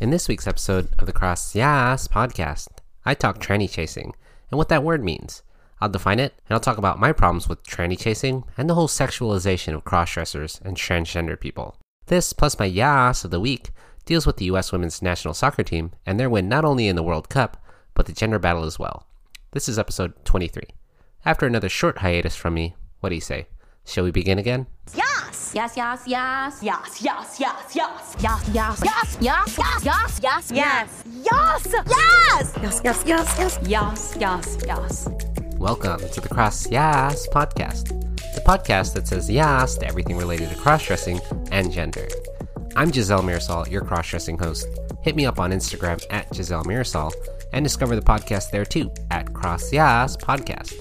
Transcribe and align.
In 0.00 0.08
this 0.08 0.28
week's 0.28 0.46
episode 0.46 0.88
of 0.98 1.04
the 1.04 1.12
Cross 1.12 1.52
YAAS 1.52 2.08
podcast, 2.08 2.68
I 3.04 3.12
talk 3.12 3.38
tranny 3.38 3.70
chasing 3.70 4.14
and 4.50 4.56
what 4.56 4.70
that 4.70 4.82
word 4.82 5.04
means. 5.04 5.42
I'll 5.78 5.90
define 5.90 6.18
it 6.18 6.32
and 6.48 6.54
I'll 6.54 6.58
talk 6.60 6.78
about 6.78 6.98
my 6.98 7.12
problems 7.12 7.50
with 7.50 7.62
tranny 7.64 8.00
chasing 8.00 8.44
and 8.56 8.66
the 8.66 8.74
whole 8.74 8.88
sexualization 8.88 9.74
of 9.74 9.84
crossdressers 9.84 10.58
and 10.62 10.74
transgender 10.74 11.38
people. 11.38 11.76
This, 12.06 12.32
plus 12.32 12.58
my 12.58 12.64
Yas 12.64 13.24
of 13.24 13.30
the 13.30 13.40
week, 13.40 13.72
deals 14.06 14.24
with 14.24 14.38
the 14.38 14.46
U.S. 14.46 14.72
women's 14.72 15.02
national 15.02 15.34
soccer 15.34 15.62
team 15.62 15.92
and 16.06 16.18
their 16.18 16.30
win 16.30 16.48
not 16.48 16.64
only 16.64 16.88
in 16.88 16.96
the 16.96 17.02
World 17.02 17.28
Cup, 17.28 17.62
but 17.92 18.06
the 18.06 18.14
gender 18.14 18.38
battle 18.38 18.64
as 18.64 18.78
well. 18.78 19.06
This 19.50 19.68
is 19.68 19.78
episode 19.78 20.14
23. 20.24 20.62
After 21.26 21.44
another 21.44 21.68
short 21.68 21.98
hiatus 21.98 22.36
from 22.36 22.54
me, 22.54 22.74
what 23.00 23.10
do 23.10 23.16
you 23.16 23.20
say? 23.20 23.48
Shall 23.84 24.04
we 24.04 24.10
begin 24.10 24.38
again? 24.38 24.66
Yes. 24.94 25.52
Yes, 25.54 25.76
yes, 25.76 26.02
yes. 26.06 26.60
Yes, 26.62 27.02
yes, 27.02 27.40
yes, 27.40 27.74
yes. 27.74 28.16
Yes, 28.20 28.48
yes. 28.52 28.80
Yes, 28.84 29.18
Yes, 29.20 29.58
yes, 29.58 29.84
yes. 29.84 30.20
yes, 30.22 30.52
Yes. 30.52 31.04
yes, 31.24 31.66
Yes. 31.74 32.52
yes, 32.62 32.80
yes, 32.84 33.02
yes, 33.06 33.38
yes, 33.38 33.58
yes, 33.66 34.16
yes, 34.20 34.58
yes. 34.66 35.08
Welcome 35.58 36.00
to 36.10 36.20
the 36.20 36.28
Cross 36.28 36.68
YAAS 36.68 37.28
podcast, 37.30 37.88
the 38.34 38.40
podcast 38.46 38.94
that 38.94 39.08
says 39.08 39.28
yas 39.28 39.76
to 39.78 39.86
everything 39.86 40.16
related 40.16 40.50
to 40.50 40.56
cross 40.56 40.86
dressing 40.86 41.20
and 41.50 41.70
gender. 41.72 42.06
I'm 42.76 42.92
Giselle 42.92 43.22
Mirasol, 43.22 43.68
your 43.70 43.82
cross 43.82 44.08
dressing 44.08 44.38
host. 44.38 44.66
Hit 45.02 45.16
me 45.16 45.26
up 45.26 45.40
on 45.40 45.50
Instagram 45.50 46.02
at 46.10 46.32
Giselle 46.34 46.64
Mirasol 46.64 47.12
and 47.52 47.64
discover 47.64 47.96
the 47.96 48.02
podcast 48.02 48.50
there 48.52 48.64
too 48.64 48.90
at 49.10 49.32
Cross 49.34 49.70
YAAS 49.72 50.16
Podcast. 50.16 50.74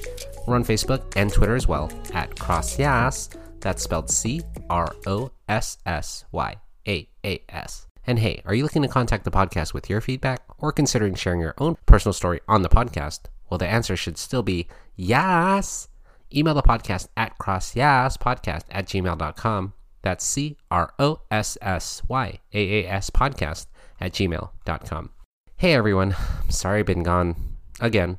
We're 0.49 0.55
on 0.55 0.63
Facebook 0.63 1.03
and 1.16 1.31
Twitter 1.31 1.55
as 1.55 1.67
well 1.67 1.91
at 2.12 2.38
Cross 2.39 2.77
YAAS. 2.77 3.38
That's 3.59 3.84
spelled 3.84 4.09
C 4.09 4.41
R 4.67 4.91
O 5.05 5.30
S 5.48 5.77
S 5.85 6.26
Y 6.31 6.55
A 6.88 7.07
A 7.23 7.44
S. 7.49 7.85
And 8.07 8.17
hey, 8.17 8.41
are 8.45 8.55
you 8.55 8.63
looking 8.63 8.81
to 8.81 8.88
contact 8.88 9.26
the 9.26 9.31
podcast 9.31 9.76
with 9.76 9.91
your 9.91 10.02
feedback 10.02 10.41
or 10.57 10.71
considering 10.71 11.13
sharing 11.13 11.40
your 11.40 11.54
own 11.59 11.77
personal 11.85 12.13
story 12.13 12.40
on 12.48 12.63
the 12.63 12.70
podcast? 12.70 13.26
Well, 13.48 13.59
the 13.59 13.68
answer 13.68 13.96
should 13.96 14.18
still 14.18 14.41
be 14.41 14.68
yes. 14.96 15.87
Email 16.35 16.55
the 16.55 16.63
podcast 16.63 17.09
at 17.15 17.37
crossyaaspodcast 17.37 18.63
at 18.71 18.87
gmail.com. 18.87 19.74
That's 20.02 20.26
C 20.26 20.57
R 20.71 20.91
O 20.98 21.21
S 21.29 21.59
S 21.62 22.02
Y 22.07 22.40
A 22.54 22.85
A 22.85 22.87
S 22.90 23.12
podcast 23.12 23.68
at 24.02 24.13
gmail.com. 24.13 25.12
Hey 25.57 25.74
everyone, 25.74 26.15
I'm 26.43 26.49
sorry 26.49 26.79
I've 26.79 26.87
been 26.87 27.04
gone 27.04 27.35
again. 27.79 28.18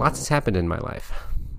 Lots 0.00 0.18
has 0.18 0.28
happened 0.28 0.56
in 0.56 0.66
my 0.66 0.78
life. 0.78 1.12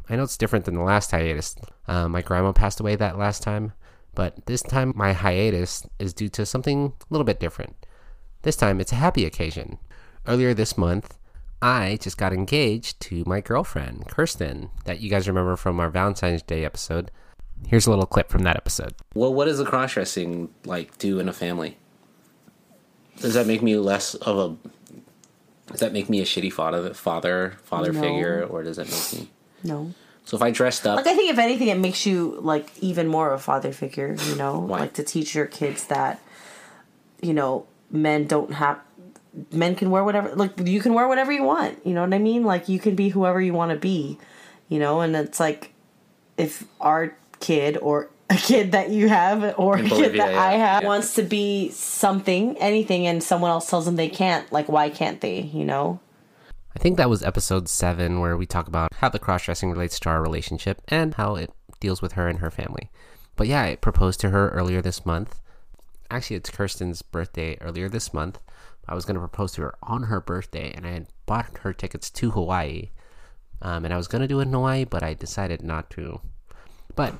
I 0.09 0.15
know 0.15 0.23
it's 0.23 0.35
different 0.35 0.65
than 0.65 0.73
the 0.73 0.81
last 0.81 1.11
hiatus. 1.11 1.55
Uh, 1.87 2.07
my 2.07 2.23
grandma 2.23 2.51
passed 2.51 2.79
away 2.79 2.95
that 2.95 3.19
last 3.19 3.43
time, 3.43 3.73
but 4.15 4.47
this 4.47 4.63
time 4.63 4.93
my 4.95 5.13
hiatus 5.13 5.85
is 5.99 6.11
due 6.11 6.27
to 6.29 6.47
something 6.47 6.93
a 6.99 7.05
little 7.11 7.23
bit 7.23 7.39
different. 7.39 7.85
This 8.41 8.55
time 8.55 8.81
it's 8.81 8.91
a 8.91 8.95
happy 8.95 9.25
occasion. 9.25 9.77
Earlier 10.25 10.55
this 10.55 10.75
month, 10.75 11.19
I 11.61 11.99
just 12.01 12.17
got 12.17 12.33
engaged 12.33 12.99
to 13.01 13.23
my 13.27 13.41
girlfriend, 13.41 14.07
Kirsten, 14.07 14.71
that 14.85 15.01
you 15.01 15.09
guys 15.11 15.27
remember 15.27 15.55
from 15.55 15.79
our 15.79 15.91
Valentine's 15.91 16.41
Day 16.41 16.65
episode. 16.65 17.11
Here's 17.67 17.85
a 17.85 17.91
little 17.91 18.07
clip 18.07 18.29
from 18.29 18.41
that 18.41 18.57
episode. 18.57 18.95
Well, 19.13 19.35
what 19.35 19.45
does 19.45 19.59
the 19.59 19.65
cross 19.65 19.93
dressing 19.93 20.49
like 20.65 20.97
do 20.97 21.19
in 21.19 21.29
a 21.29 21.33
family? 21.33 21.77
Does 23.17 23.35
that 23.35 23.45
make 23.45 23.61
me 23.61 23.75
less 23.75 24.15
of 24.15 24.37
a 24.39 24.69
does 25.71 25.79
that 25.79 25.93
make 25.93 26.09
me 26.09 26.21
a 26.21 26.25
shitty 26.25 26.51
father 26.51 26.93
father 26.93 27.55
father 27.63 27.91
No. 27.93 28.01
figure 28.01 28.43
or 28.49 28.63
does 28.63 28.77
that 28.77 28.87
make 28.89 29.21
me 29.21 29.29
No. 29.63 29.93
So 30.23 30.37
if 30.37 30.43
I 30.43 30.51
dressed 30.51 30.85
up 30.85 30.97
Like 30.97 31.07
I 31.07 31.15
think 31.15 31.31
if 31.31 31.39
anything, 31.39 31.67
it 31.69 31.79
makes 31.79 32.05
you 32.05 32.37
like 32.41 32.69
even 32.79 33.07
more 33.07 33.31
of 33.31 33.39
a 33.39 33.43
father 33.43 33.71
figure. 33.71 34.15
You 34.29 34.35
know, 34.35 34.59
like 34.59 34.93
to 34.93 35.03
teach 35.03 35.33
your 35.35 35.47
kids 35.47 35.85
that, 35.87 36.21
you 37.21 37.33
know, 37.33 37.65
men 37.89 38.27
don't 38.27 38.53
have. 38.53 38.79
Men 39.51 39.75
can 39.75 39.89
wear 39.89 40.03
whatever. 40.03 40.35
Like 40.35 40.51
you 40.63 40.79
can 40.79 40.93
wear 40.93 41.07
whatever 41.07 41.31
you 41.31 41.43
want. 41.43 41.85
You 41.85 41.93
know 41.93 42.01
what 42.03 42.13
I 42.13 42.19
mean? 42.19 42.43
Like 42.43 42.69
you 42.69 42.79
can 42.79 42.95
be 42.95 43.09
whoever 43.09 43.41
you 43.41 43.53
want 43.53 43.71
to 43.71 43.77
be. 43.77 44.19
You 44.69 44.77
know, 44.79 45.01
and 45.01 45.15
it's 45.15 45.39
like, 45.39 45.73
if 46.37 46.65
our 46.79 47.15
kid 47.39 47.77
or 47.81 48.09
a 48.31 48.35
kid 48.35 48.71
that 48.71 48.89
you 48.89 49.09
have 49.09 49.55
or 49.57 49.75
a 49.75 49.79
In 49.79 49.89
kid 49.89 50.13
that 50.13 50.31
yeah, 50.31 50.41
I 50.41 50.53
have 50.53 50.83
yeah. 50.83 50.87
wants 50.87 51.15
to 51.15 51.23
be 51.23 51.69
something, 51.71 52.57
anything, 52.57 53.05
and 53.05 53.21
someone 53.21 53.51
else 53.51 53.69
tells 53.69 53.85
them 53.85 53.97
they 53.97 54.09
can't. 54.09 54.51
Like 54.51 54.69
why 54.69 54.89
can't 54.89 55.21
they? 55.21 55.41
You 55.41 55.65
know. 55.65 55.99
I 56.75 56.79
think 56.79 56.97
that 56.97 57.09
was 57.09 57.23
episode 57.23 57.67
seven 57.67 58.21
where 58.21 58.37
we 58.37 58.45
talk 58.45 58.67
about 58.67 58.93
how 58.93 59.09
the 59.09 59.19
cross 59.19 59.43
dressing 59.43 59.71
relates 59.71 59.99
to 59.99 60.09
our 60.09 60.21
relationship 60.21 60.81
and 60.87 61.13
how 61.15 61.35
it 61.35 61.51
deals 61.81 62.01
with 62.01 62.13
her 62.13 62.29
and 62.29 62.39
her 62.39 62.49
family. 62.49 62.89
But 63.35 63.47
yeah, 63.47 63.63
I 63.63 63.75
proposed 63.75 64.21
to 64.21 64.29
her 64.29 64.49
earlier 64.49 64.81
this 64.81 65.05
month. 65.05 65.41
Actually, 66.09 66.37
it's 66.37 66.49
Kirsten's 66.49 67.01
birthday 67.01 67.57
earlier 67.59 67.89
this 67.89 68.13
month. 68.13 68.39
I 68.87 68.95
was 68.95 69.05
going 69.05 69.15
to 69.15 69.21
propose 69.21 69.51
to 69.53 69.61
her 69.63 69.75
on 69.83 70.03
her 70.03 70.21
birthday, 70.21 70.71
and 70.73 70.85
I 70.85 70.91
had 70.91 71.07
bought 71.25 71.57
her 71.59 71.73
tickets 71.73 72.09
to 72.11 72.31
Hawaii. 72.31 72.89
Um, 73.61 73.85
and 73.85 73.93
I 73.93 73.97
was 73.97 74.07
going 74.07 74.21
to 74.21 74.27
do 74.27 74.39
it 74.39 74.43
in 74.43 74.53
Hawaii, 74.53 74.85
but 74.85 75.03
I 75.03 75.13
decided 75.13 75.61
not 75.61 75.89
to. 75.91 76.21
But 76.95 77.13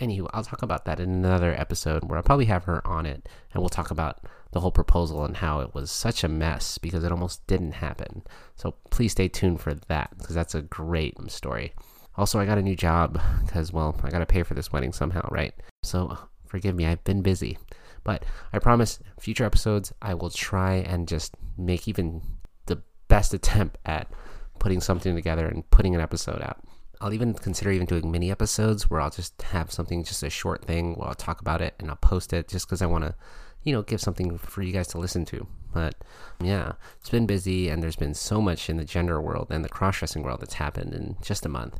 anywho, 0.00 0.28
I'll 0.32 0.42
talk 0.42 0.62
about 0.62 0.84
that 0.86 0.98
in 0.98 1.10
another 1.10 1.54
episode 1.54 2.04
where 2.04 2.16
I'll 2.16 2.24
probably 2.24 2.46
have 2.46 2.64
her 2.64 2.86
on 2.86 3.06
it, 3.06 3.28
and 3.52 3.62
we'll 3.62 3.68
talk 3.68 3.90
about 3.90 4.20
the 4.52 4.60
whole 4.60 4.72
proposal 4.72 5.24
and 5.24 5.36
how 5.36 5.60
it 5.60 5.74
was 5.74 5.90
such 5.90 6.24
a 6.24 6.28
mess 6.28 6.78
because 6.78 7.04
it 7.04 7.12
almost 7.12 7.46
didn't 7.46 7.72
happen. 7.72 8.22
So 8.56 8.74
please 8.90 9.12
stay 9.12 9.28
tuned 9.28 9.60
for 9.60 9.74
that 9.74 10.10
because 10.18 10.34
that's 10.34 10.54
a 10.54 10.62
great 10.62 11.14
story. 11.30 11.72
Also, 12.16 12.40
I 12.40 12.46
got 12.46 12.58
a 12.58 12.62
new 12.62 12.74
job 12.74 13.20
because, 13.46 13.72
well, 13.72 13.98
I 14.02 14.10
got 14.10 14.18
to 14.18 14.26
pay 14.26 14.42
for 14.42 14.54
this 14.54 14.72
wedding 14.72 14.92
somehow, 14.92 15.28
right? 15.30 15.54
So 15.82 16.18
forgive 16.46 16.74
me, 16.74 16.86
I've 16.86 17.04
been 17.04 17.22
busy. 17.22 17.58
But 18.02 18.24
I 18.52 18.58
promise, 18.58 18.98
future 19.18 19.44
episodes, 19.44 19.92
I 20.02 20.14
will 20.14 20.30
try 20.30 20.76
and 20.76 21.06
just 21.06 21.36
make 21.56 21.86
even 21.86 22.22
the 22.66 22.82
best 23.08 23.34
attempt 23.34 23.78
at 23.86 24.10
putting 24.58 24.80
something 24.80 25.14
together 25.14 25.46
and 25.46 25.68
putting 25.70 25.94
an 25.94 26.00
episode 26.00 26.42
out. 26.42 26.64
I'll 27.00 27.12
even 27.14 27.34
consider 27.34 27.70
even 27.70 27.86
doing 27.86 28.10
mini 28.10 28.30
episodes 28.30 28.90
where 28.90 29.00
I'll 29.00 29.10
just 29.10 29.40
have 29.42 29.72
something, 29.72 30.04
just 30.04 30.22
a 30.22 30.30
short 30.30 30.64
thing 30.64 30.94
where 30.94 31.08
I'll 31.08 31.14
talk 31.14 31.40
about 31.40 31.62
it 31.62 31.74
and 31.78 31.88
I'll 31.88 31.96
post 31.96 32.32
it 32.32 32.48
just 32.48 32.66
because 32.66 32.82
I 32.82 32.86
want 32.86 33.04
to, 33.04 33.14
you 33.62 33.72
know, 33.72 33.82
give 33.82 34.00
something 34.00 34.36
for 34.38 34.62
you 34.62 34.72
guys 34.72 34.88
to 34.88 34.98
listen 34.98 35.24
to. 35.26 35.46
But 35.72 35.94
yeah, 36.42 36.72
it's 37.00 37.10
been 37.10 37.26
busy 37.26 37.68
and 37.68 37.82
there's 37.82 37.96
been 37.96 38.14
so 38.14 38.40
much 38.42 38.68
in 38.68 38.76
the 38.76 38.84
gender 38.84 39.20
world 39.20 39.48
and 39.50 39.64
the 39.64 39.68
cross 39.68 39.98
dressing 39.98 40.22
world 40.22 40.40
that's 40.40 40.54
happened 40.54 40.92
in 40.94 41.16
just 41.22 41.46
a 41.46 41.48
month. 41.48 41.78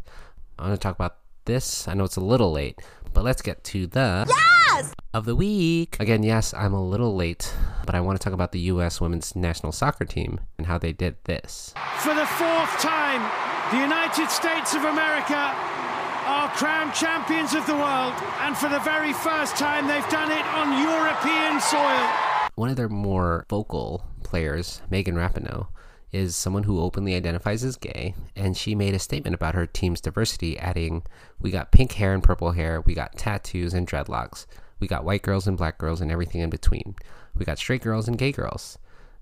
I 0.58 0.68
want 0.68 0.80
to 0.80 0.82
talk 0.82 0.94
about 0.94 1.16
this. 1.44 1.86
I 1.88 1.94
know 1.94 2.04
it's 2.04 2.16
a 2.16 2.20
little 2.20 2.52
late, 2.52 2.80
but 3.12 3.24
let's 3.24 3.42
get 3.42 3.64
to 3.64 3.86
the 3.88 4.24
Yes. 4.28 4.92
of 5.12 5.24
the 5.24 5.34
week. 5.34 5.96
Again, 6.00 6.22
yes, 6.22 6.54
I'm 6.54 6.72
a 6.72 6.82
little 6.82 7.14
late, 7.16 7.52
but 7.84 7.94
I 7.94 8.00
want 8.00 8.18
to 8.18 8.24
talk 8.24 8.32
about 8.32 8.52
the 8.52 8.60
U.S. 8.60 9.00
women's 9.00 9.34
national 9.34 9.72
soccer 9.72 10.04
team 10.04 10.40
and 10.56 10.66
how 10.66 10.78
they 10.78 10.92
did 10.92 11.16
this. 11.24 11.74
For 11.98 12.14
the 12.14 12.26
fourth 12.26 12.78
time, 12.78 13.49
the 13.70 13.78
United 13.78 14.28
States 14.30 14.74
of 14.74 14.82
America 14.82 15.54
are 16.26 16.48
crowned 16.50 16.92
champions 16.92 17.54
of 17.54 17.64
the 17.66 17.74
world, 17.74 18.12
and 18.40 18.56
for 18.56 18.68
the 18.68 18.80
very 18.80 19.12
first 19.12 19.56
time, 19.56 19.86
they've 19.86 20.08
done 20.08 20.30
it 20.32 20.44
on 20.46 20.82
European 20.82 21.60
soil. 21.60 22.08
One 22.56 22.68
of 22.68 22.76
their 22.76 22.88
more 22.88 23.46
vocal 23.48 24.04
players, 24.24 24.82
Megan 24.90 25.14
Rapinoe, 25.14 25.68
is 26.10 26.34
someone 26.34 26.64
who 26.64 26.80
openly 26.80 27.14
identifies 27.14 27.62
as 27.62 27.76
gay, 27.76 28.16
and 28.34 28.56
she 28.56 28.74
made 28.74 28.94
a 28.94 28.98
statement 28.98 29.34
about 29.34 29.54
her 29.54 29.66
team's 29.66 30.00
diversity, 30.00 30.58
adding, 30.58 31.02
We 31.40 31.52
got 31.52 31.70
pink 31.70 31.92
hair 31.92 32.12
and 32.12 32.24
purple 32.24 32.50
hair, 32.52 32.80
we 32.80 32.94
got 32.94 33.16
tattoos 33.16 33.72
and 33.72 33.86
dreadlocks, 33.86 34.46
we 34.80 34.88
got 34.88 35.04
white 35.04 35.22
girls 35.22 35.46
and 35.46 35.56
black 35.56 35.78
girls 35.78 36.00
and 36.00 36.10
everything 36.10 36.40
in 36.40 36.50
between, 36.50 36.96
we 37.36 37.44
got 37.44 37.58
straight 37.58 37.82
girls 37.82 38.08
and 38.08 38.18
gay 38.18 38.32
girls. 38.32 38.78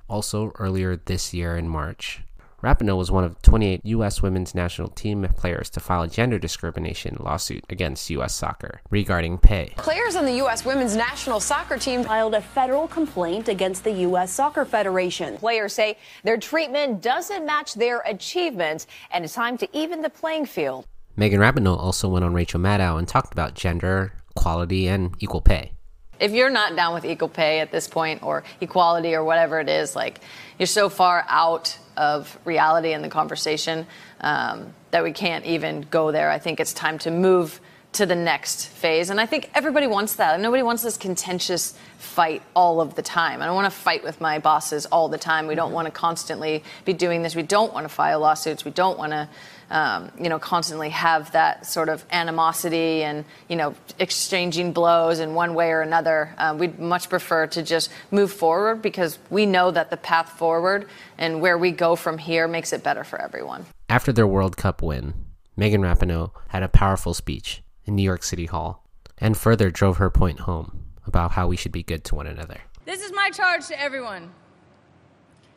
Also, 0.08 0.52
earlier 0.58 0.96
this 0.96 1.34
year 1.34 1.54
in 1.54 1.68
March, 1.68 2.22
Rapinoe 2.62 2.96
was 2.96 3.08
one 3.08 3.22
of 3.22 3.40
28 3.42 3.82
U.S. 3.84 4.20
women's 4.20 4.52
national 4.52 4.88
team 4.88 5.22
players 5.36 5.70
to 5.70 5.78
file 5.80 6.02
a 6.02 6.08
gender 6.08 6.40
discrimination 6.40 7.16
lawsuit 7.20 7.64
against 7.70 8.10
U.S. 8.10 8.34
soccer 8.34 8.80
regarding 8.90 9.38
pay. 9.38 9.74
Players 9.76 10.16
on 10.16 10.24
the 10.24 10.34
U.S. 10.38 10.64
women's 10.64 10.96
national 10.96 11.38
soccer 11.38 11.78
team 11.78 12.02
filed 12.02 12.34
a 12.34 12.40
federal 12.40 12.88
complaint 12.88 13.46
against 13.46 13.84
the 13.84 13.92
U.S. 13.92 14.32
Soccer 14.32 14.64
Federation. 14.64 15.36
players 15.36 15.72
say 15.72 15.98
their 16.24 16.36
treatment 16.36 17.00
doesn't 17.00 17.46
match 17.46 17.74
their 17.74 18.00
achievements, 18.00 18.88
and 19.12 19.24
it's 19.24 19.34
time 19.34 19.56
to 19.58 19.68
even 19.72 20.02
the 20.02 20.10
playing 20.10 20.46
field. 20.46 20.84
Megan 21.16 21.38
Rapinoe 21.38 21.78
also 21.78 22.08
went 22.08 22.24
on 22.24 22.34
Rachel 22.34 22.58
Maddow 22.58 22.98
and 22.98 23.06
talked 23.06 23.32
about 23.32 23.54
gender, 23.54 24.14
equality, 24.36 24.88
and 24.88 25.14
equal 25.20 25.40
pay. 25.40 25.74
if 26.18 26.32
you're 26.32 26.50
not 26.50 26.74
down 26.74 26.92
with 26.92 27.04
equal 27.04 27.28
pay 27.28 27.60
at 27.60 27.70
this 27.70 27.86
point 27.86 28.20
or 28.24 28.42
equality 28.60 29.14
or 29.14 29.22
whatever 29.22 29.60
it 29.60 29.68
is, 29.68 29.94
like 29.94 30.18
you're 30.58 30.66
so 30.66 30.88
far 30.88 31.24
out 31.28 31.78
of 31.98 32.38
reality 32.44 32.92
in 32.92 33.02
the 33.02 33.08
conversation 33.08 33.86
um, 34.20 34.72
that 34.92 35.04
we 35.04 35.12
can't 35.12 35.44
even 35.44 35.82
go 35.90 36.12
there. 36.12 36.30
I 36.30 36.38
think 36.38 36.60
it's 36.60 36.72
time 36.72 36.98
to 37.00 37.10
move 37.10 37.60
to 37.92 38.06
the 38.06 38.14
next 38.14 38.66
phase. 38.66 39.10
And 39.10 39.20
I 39.20 39.26
think 39.26 39.50
everybody 39.54 39.86
wants 39.86 40.16
that. 40.16 40.38
Nobody 40.40 40.62
wants 40.62 40.82
this 40.82 40.96
contentious 40.96 41.74
fight 41.96 42.42
all 42.54 42.80
of 42.80 42.94
the 42.94 43.02
time. 43.02 43.42
I 43.42 43.46
don't 43.46 43.54
want 43.54 43.72
to 43.72 43.78
fight 43.78 44.04
with 44.04 44.20
my 44.20 44.38
bosses 44.38 44.86
all 44.86 45.08
the 45.08 45.18
time. 45.18 45.46
We 45.46 45.54
don't 45.54 45.72
want 45.72 45.86
to 45.86 45.90
constantly 45.90 46.62
be 46.84 46.92
doing 46.92 47.22
this. 47.22 47.34
We 47.34 47.42
don't 47.42 47.72
want 47.72 47.84
to 47.84 47.88
file 47.88 48.20
lawsuits. 48.20 48.64
We 48.64 48.70
don't 48.70 48.98
want 48.98 49.12
to, 49.12 49.28
um, 49.70 50.10
you 50.18 50.28
know, 50.28 50.38
constantly 50.38 50.90
have 50.90 51.32
that 51.32 51.66
sort 51.66 51.88
of 51.88 52.04
animosity 52.10 53.02
and, 53.02 53.24
you 53.48 53.56
know, 53.56 53.74
exchanging 53.98 54.72
blows 54.72 55.20
in 55.20 55.34
one 55.34 55.54
way 55.54 55.70
or 55.70 55.80
another. 55.80 56.34
Um, 56.38 56.58
we'd 56.58 56.78
much 56.78 57.08
prefer 57.08 57.46
to 57.48 57.62
just 57.62 57.90
move 58.10 58.32
forward 58.32 58.82
because 58.82 59.18
we 59.30 59.46
know 59.46 59.70
that 59.70 59.90
the 59.90 59.96
path 59.96 60.30
forward 60.30 60.88
and 61.18 61.40
where 61.40 61.58
we 61.58 61.70
go 61.70 61.96
from 61.96 62.18
here 62.18 62.48
makes 62.48 62.72
it 62.72 62.82
better 62.82 63.04
for 63.04 63.20
everyone. 63.20 63.66
After 63.88 64.12
their 64.12 64.26
World 64.26 64.56
Cup 64.56 64.82
win, 64.82 65.14
Megan 65.56 65.82
Rapinoe 65.82 66.30
had 66.48 66.62
a 66.62 66.68
powerful 66.68 67.14
speech 67.14 67.62
in 67.84 67.96
New 67.96 68.02
York 68.02 68.22
City 68.22 68.46
Hall 68.46 68.84
and 69.18 69.36
further 69.36 69.70
drove 69.70 69.96
her 69.96 70.10
point 70.10 70.40
home 70.40 70.84
about 71.06 71.32
how 71.32 71.48
we 71.48 71.56
should 71.56 71.72
be 71.72 71.82
good 71.82 72.04
to 72.04 72.14
one 72.14 72.26
another. 72.26 72.60
This 72.84 73.02
is 73.02 73.12
my 73.12 73.30
charge 73.30 73.66
to 73.68 73.80
everyone. 73.80 74.30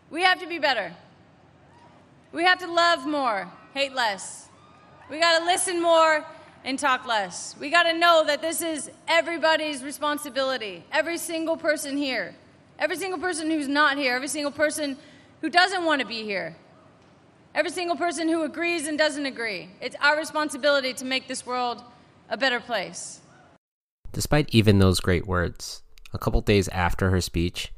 We 0.10 0.24
have 0.24 0.40
to 0.42 0.48
be 0.48 0.60
better. 0.60 0.94
We 2.34 2.44
have 2.44 2.60
to 2.60 2.72
love 2.72 3.06
more, 3.06 3.52
hate 3.74 3.94
less. 3.94 4.50
We 5.10 5.20
got 5.20 5.40
to 5.40 5.46
listen 5.46 5.82
more 5.82 6.26
and 6.64 6.78
talk 6.78 7.08
less. 7.08 7.56
We 7.60 7.70
got 7.70 7.84
to 7.84 7.94
know 7.94 8.24
that 8.26 8.42
this 8.42 8.62
is 8.62 8.92
everybody's 9.08 9.84
responsibility. 9.84 10.84
Every 10.92 11.18
single 11.18 11.58
person 11.58 11.98
here. 11.98 12.36
Every 12.80 12.98
single 12.98 13.20
person 13.20 13.50
who's 13.50 13.68
not 13.68 13.98
here. 13.98 14.16
Every 14.16 14.28
single 14.28 14.52
person 14.52 14.98
who 15.42 15.50
doesn't 15.50 15.86
want 15.86 16.02
to 16.02 16.08
be 16.08 16.24
here. 16.24 16.56
Every 17.54 17.72
single 17.72 17.98
person 17.98 18.30
who 18.30 18.44
agrees 18.44 18.88
and 18.88 18.98
doesn't 18.98 19.26
agree. 19.26 19.70
It's 19.82 19.96
our 20.00 20.18
responsibility 20.18 20.94
to 20.94 21.06
make 21.06 21.28
this 21.28 21.46
world 21.46 21.84
a 22.30 22.38
better 22.38 22.60
place. 22.60 23.20
Despite 24.14 24.54
even 24.54 24.80
those 24.80 25.00
great 25.00 25.28
words, 25.28 25.84
a 26.14 26.18
couple 26.18 26.42
days 26.42 26.68
after 26.70 27.10
her 27.10 27.22
speech, 27.22 27.74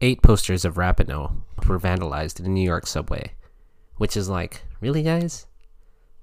eight 0.00 0.22
posters 0.22 0.64
of 0.64 0.74
Rapinoe 0.74 1.42
were 1.66 1.78
vandalized 1.78 2.40
in 2.40 2.46
a 2.46 2.48
New 2.48 2.64
York 2.64 2.86
subway. 2.86 3.32
Which 3.96 4.16
is 4.16 4.28
like, 4.28 4.62
really, 4.82 5.02
guys? 5.02 5.46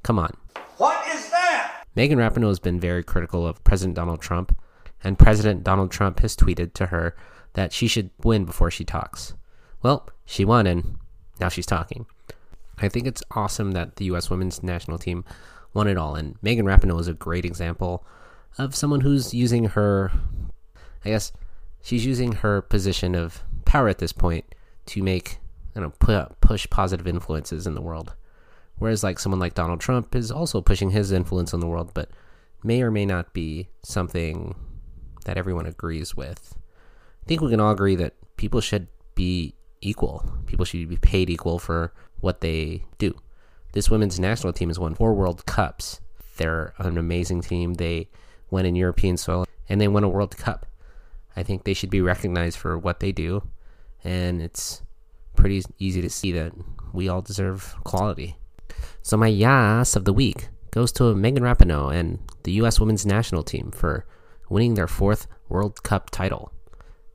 Come 0.04 0.20
on. 0.20 0.32
What 0.78 1.08
is 1.08 1.30
that? 1.32 1.86
Megan 1.96 2.20
Rapinoe 2.20 2.50
has 2.50 2.60
been 2.60 2.80
very 2.80 3.04
critical 3.04 3.48
of 3.48 3.64
President 3.64 3.96
Donald 3.96 4.22
Trump, 4.22 4.56
and 5.02 5.18
President 5.18 5.64
Donald 5.64 5.92
Trump 5.92 6.20
has 6.20 6.36
tweeted 6.36 6.74
to 6.74 6.88
her 6.88 7.16
that 7.54 7.72
she 7.72 7.88
should 7.88 8.12
win 8.24 8.44
before 8.44 8.70
she 8.70 8.84
talks. 8.84 9.34
Well, 9.82 10.10
she 10.26 10.44
won, 10.44 10.68
and 10.68 10.98
now 11.40 11.48
she's 11.48 11.66
talking. 11.66 12.06
I 12.78 12.90
think 12.90 13.08
it's 13.08 13.24
awesome 13.32 13.72
that 13.72 13.96
the 13.96 14.06
U.S. 14.06 14.30
women's 14.30 14.62
national 14.62 14.98
team 14.98 15.24
won 15.74 15.88
it 15.88 15.98
all, 15.98 16.16
and 16.16 16.36
Megan 16.42 16.66
Rapinoe 16.66 17.00
is 17.00 17.08
a 17.08 17.14
great 17.14 17.46
example 17.46 18.06
of 18.58 18.76
someone 18.76 19.02
who's 19.02 19.34
using 19.34 19.66
her, 19.66 20.12
I 21.06 21.10
guess, 21.10 21.32
she's 21.82 22.06
using 22.06 22.34
her 22.34 22.62
position 22.62 23.16
of 23.16 23.42
power 23.64 23.88
at 23.88 24.00
this 24.00 24.12
point 24.12 24.44
to 24.88 25.02
make, 25.02 25.38
you 25.76 25.82
know, 25.82 25.94
push 26.42 26.70
positive 26.70 27.08
influences 27.08 27.66
in 27.66 27.76
the 27.76 27.82
world. 27.82 28.16
Whereas, 28.80 29.04
like, 29.04 29.20
someone 29.20 29.40
like 29.40 29.54
Donald 29.54 29.82
Trump 29.82 30.16
is 30.16 30.32
also 30.32 30.62
pushing 30.62 30.90
his 30.90 31.12
influence 31.12 31.54
on 31.54 31.60
the 31.60 31.68
world, 31.68 31.92
but 31.94 32.10
may 32.64 32.82
or 32.82 32.92
may 32.92 33.06
not 33.06 33.34
be 33.34 33.70
something 33.84 34.56
that 35.26 35.38
everyone 35.38 35.66
agrees 35.66 36.16
with. 36.16 36.58
I 37.24 37.26
think 37.28 37.42
we 37.42 37.50
can 37.50 37.60
all 37.60 37.72
agree 37.72 37.96
that 37.98 38.16
people 38.38 38.62
should 38.62 38.88
be 39.16 39.54
equal. 39.82 40.32
People 40.46 40.66
should 40.66 40.90
be 40.90 40.98
paid 40.98 41.30
equal 41.30 41.60
for 41.60 41.94
what 42.22 42.42
they 42.42 42.86
do. 42.98 43.14
This 43.74 43.90
women's 43.90 44.20
national 44.20 44.54
team 44.54 44.70
has 44.70 44.80
won 44.80 44.96
four 44.96 45.14
World 45.14 45.46
Cups. 45.46 46.02
They're 46.38 46.74
an 46.80 46.98
amazing 46.98 47.42
team. 47.42 47.76
They 47.76 48.10
went 48.50 48.66
in 48.66 48.76
European 48.76 49.18
soil 49.18 49.46
and 49.68 49.80
they 49.80 49.88
won 49.88 50.04
a 50.04 50.10
World 50.10 50.36
Cup. 50.38 50.66
I 51.36 51.44
think 51.44 51.64
they 51.64 51.74
should 51.74 51.90
be 51.90 52.02
recognized 52.02 52.58
for 52.58 52.78
what 52.78 53.00
they 53.00 53.12
do, 53.12 53.44
and 54.04 54.42
it's 54.42 54.82
pretty 55.36 55.62
easy 55.78 56.02
to 56.02 56.10
see 56.10 56.32
that 56.32 56.54
we 56.92 57.08
all 57.08 57.22
deserve 57.22 57.76
quality. 57.84 58.38
So 59.02 59.18
my 59.18 59.28
yas 59.28 59.96
of 59.96 60.06
the 60.06 60.14
week 60.14 60.50
goes 60.72 60.92
to 60.94 61.16
Megan 61.16 61.44
Rapinoe 61.44 61.94
and 61.94 62.20
the 62.44 62.52
U.S. 62.54 62.80
Women's 62.80 63.06
National 63.06 63.44
Team 63.44 63.72
for 63.72 64.06
winning 64.50 64.76
their 64.76 64.88
fourth 64.88 65.28
World 65.48 65.84
Cup 65.84 66.10
title. 66.10 66.52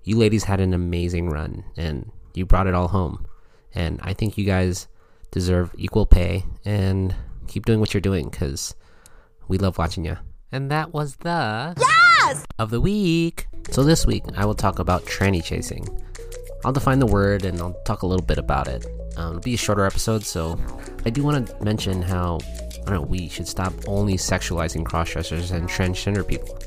You 0.02 0.16
ladies 0.18 0.44
had 0.44 0.60
an 0.60 0.74
amazing 0.74 1.30
run, 1.30 1.64
and 1.76 2.10
you 2.34 2.44
brought 2.46 2.66
it 2.66 2.74
all 2.74 2.88
home. 2.88 3.26
And 3.74 4.00
I 4.02 4.12
think 4.12 4.36
you 4.36 4.44
guys 4.44 4.88
deserve 5.30 5.74
equal 5.76 6.06
pay 6.06 6.44
and 6.64 7.14
keep 7.48 7.64
doing 7.64 7.80
what 7.80 7.94
you're 7.94 8.00
doing 8.00 8.28
because 8.28 8.74
we 9.48 9.58
love 9.58 9.78
watching 9.78 10.04
you. 10.04 10.16
And 10.52 10.70
that 10.70 10.92
was 10.92 11.16
the 11.16 11.74
Yes! 11.78 12.44
of 12.58 12.70
the 12.70 12.80
week. 12.80 13.46
So 13.70 13.82
this 13.82 14.06
week 14.06 14.24
I 14.36 14.44
will 14.44 14.54
talk 14.54 14.78
about 14.78 15.04
tranny 15.06 15.42
chasing. 15.42 15.86
I'll 16.64 16.72
define 16.72 16.98
the 16.98 17.06
word 17.06 17.44
and 17.44 17.60
I'll 17.60 17.74
talk 17.84 18.02
a 18.02 18.06
little 18.06 18.24
bit 18.24 18.38
about 18.38 18.68
it. 18.68 18.86
Um, 19.16 19.30
it'll 19.30 19.40
be 19.40 19.54
a 19.54 19.58
shorter 19.58 19.84
episode, 19.86 20.24
so 20.24 20.58
I 21.04 21.10
do 21.10 21.22
want 21.22 21.46
to 21.46 21.64
mention 21.64 22.02
how 22.02 22.38
I 22.86 22.90
don't 22.90 22.94
know 22.94 23.02
we 23.02 23.28
should 23.28 23.46
stop 23.46 23.72
only 23.86 24.14
sexualizing 24.14 24.82
crossdressers 24.84 25.52
and 25.52 25.68
transgender 25.68 26.26
people 26.26 26.58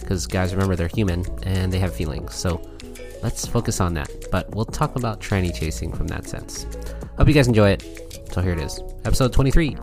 because 0.00 0.26
guys 0.26 0.52
remember 0.52 0.76
they're 0.76 0.88
human 0.88 1.24
and 1.44 1.72
they 1.72 1.78
have 1.78 1.94
feelings. 1.94 2.34
So 2.34 2.60
let's 3.22 3.46
focus 3.46 3.80
on 3.80 3.94
that. 3.94 4.10
But 4.30 4.54
we'll 4.54 4.66
talk 4.66 4.96
about 4.96 5.20
tranny 5.20 5.54
chasing 5.54 5.92
from 5.92 6.08
that 6.08 6.26
sense. 6.26 6.66
Hope 7.16 7.28
you 7.28 7.34
guys 7.34 7.48
enjoy 7.48 7.70
it. 7.70 7.82
So 8.32 8.40
here 8.40 8.52
it 8.52 8.60
is, 8.60 8.80
episode 9.04 9.32
23. 9.32 9.76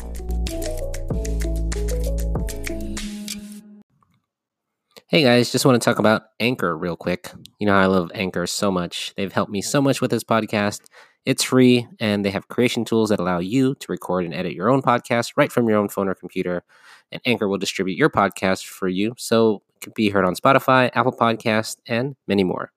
Hey 5.12 5.24
guys, 5.24 5.52
just 5.52 5.66
want 5.66 5.76
to 5.76 5.84
talk 5.84 6.00
about 6.00 6.22
Anchor 6.40 6.78
real 6.78 6.96
quick. 6.96 7.34
You 7.60 7.68
know, 7.68 7.76
I 7.76 7.86
love 7.88 8.12
Anchor 8.14 8.48
so 8.48 8.72
much. 8.72 9.14
They've 9.18 9.34
helped 9.34 9.52
me 9.52 9.62
so 9.62 9.82
much 9.82 10.00
with 10.00 10.10
this 10.10 10.24
podcast. 10.24 10.84
It's 11.26 11.44
free, 11.44 11.86
and 12.00 12.24
they 12.24 12.30
have 12.30 12.48
creation 12.48 12.86
tools 12.86 13.10
that 13.10 13.20
allow 13.20 13.40
you 13.40 13.76
to 13.76 13.92
record 13.92 14.24
and 14.24 14.34
edit 14.34 14.54
your 14.54 14.70
own 14.70 14.82
podcast 14.82 15.34
right 15.36 15.52
from 15.52 15.68
your 15.68 15.80
own 15.80 15.90
phone 15.90 16.08
or 16.08 16.16
computer. 16.16 16.64
And 17.12 17.22
Anchor 17.26 17.50
will 17.50 17.58
distribute 17.58 17.98
your 17.98 18.10
podcast 18.10 18.66
for 18.66 18.88
you 18.88 19.14
so 19.18 19.64
it 19.76 19.82
can 19.82 19.92
be 19.98 20.10
heard 20.10 20.24
on 20.24 20.34
Spotify, 20.34 20.90
Apple 20.94 21.12
Podcast, 21.12 21.80
and 21.88 22.16
many 22.30 22.46
more. 22.46 22.72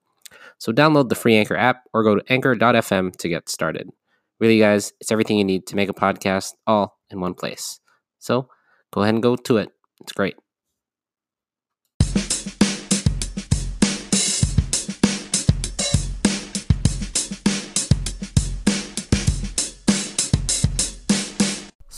So 0.58 0.72
download 0.72 1.10
the 1.10 1.14
free 1.14 1.36
Anchor 1.36 1.56
app 1.56 1.84
or 1.92 2.02
go 2.02 2.16
to 2.16 2.32
anchor.fm 2.32 3.14
to 3.14 3.28
get 3.28 3.48
started. 3.48 3.90
Really, 4.40 4.58
guys, 4.58 4.92
it's 5.00 5.12
everything 5.12 5.38
you 5.38 5.44
need 5.44 5.68
to 5.68 5.76
make 5.76 5.88
a 5.88 5.94
podcast 5.94 6.54
all 6.66 6.98
in 7.10 7.20
one 7.20 7.34
place. 7.34 7.78
So 8.18 8.48
go 8.92 9.02
ahead 9.02 9.14
and 9.14 9.22
go 9.22 9.36
to 9.36 9.58
it. 9.58 9.70
It's 10.00 10.10
great. 10.10 10.34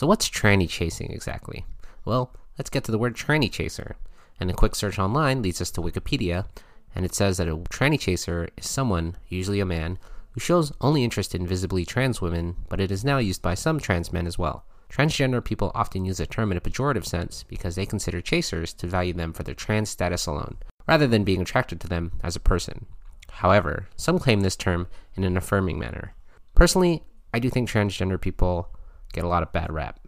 So, 0.06 0.10
what's 0.10 0.28
tranny 0.28 0.68
chasing 0.68 1.10
exactly? 1.10 1.66
Well, 2.04 2.32
let's 2.56 2.70
get 2.70 2.84
to 2.84 2.92
the 2.92 2.98
word 2.98 3.16
tranny 3.16 3.50
chaser. 3.50 3.96
And 4.38 4.48
a 4.48 4.54
quick 4.54 4.76
search 4.76 5.00
online 5.00 5.42
leads 5.42 5.60
us 5.60 5.72
to 5.72 5.80
Wikipedia, 5.80 6.46
and 6.94 7.04
it 7.04 7.12
says 7.12 7.38
that 7.38 7.48
a 7.48 7.56
tranny 7.56 7.98
chaser 7.98 8.48
is 8.56 8.68
someone, 8.68 9.16
usually 9.26 9.58
a 9.58 9.66
man, 9.66 9.98
who 10.30 10.38
shows 10.38 10.72
only 10.80 11.02
interest 11.02 11.34
in 11.34 11.44
visibly 11.44 11.84
trans 11.84 12.20
women, 12.20 12.54
but 12.68 12.80
it 12.80 12.92
is 12.92 13.04
now 13.04 13.18
used 13.18 13.42
by 13.42 13.54
some 13.54 13.80
trans 13.80 14.12
men 14.12 14.28
as 14.28 14.38
well. 14.38 14.64
Transgender 14.88 15.44
people 15.44 15.72
often 15.74 16.04
use 16.04 16.18
the 16.18 16.26
term 16.26 16.52
in 16.52 16.56
a 16.56 16.60
pejorative 16.60 17.04
sense 17.04 17.42
because 17.42 17.74
they 17.74 17.84
consider 17.84 18.20
chasers 18.20 18.72
to 18.74 18.86
value 18.86 19.12
them 19.12 19.32
for 19.32 19.42
their 19.42 19.56
trans 19.56 19.90
status 19.90 20.26
alone, 20.26 20.56
rather 20.86 21.08
than 21.08 21.24
being 21.24 21.42
attracted 21.42 21.80
to 21.80 21.88
them 21.88 22.12
as 22.22 22.36
a 22.36 22.38
person. 22.38 22.86
However, 23.28 23.88
some 23.96 24.20
claim 24.20 24.42
this 24.42 24.54
term 24.54 24.86
in 25.16 25.24
an 25.24 25.36
affirming 25.36 25.80
manner. 25.80 26.14
Personally, 26.54 27.02
I 27.34 27.40
do 27.40 27.50
think 27.50 27.68
transgender 27.68 28.20
people 28.20 28.70
get 29.12 29.24
a 29.24 29.28
lot 29.28 29.42
of 29.42 29.52
bad 29.52 29.72
rap 29.72 29.98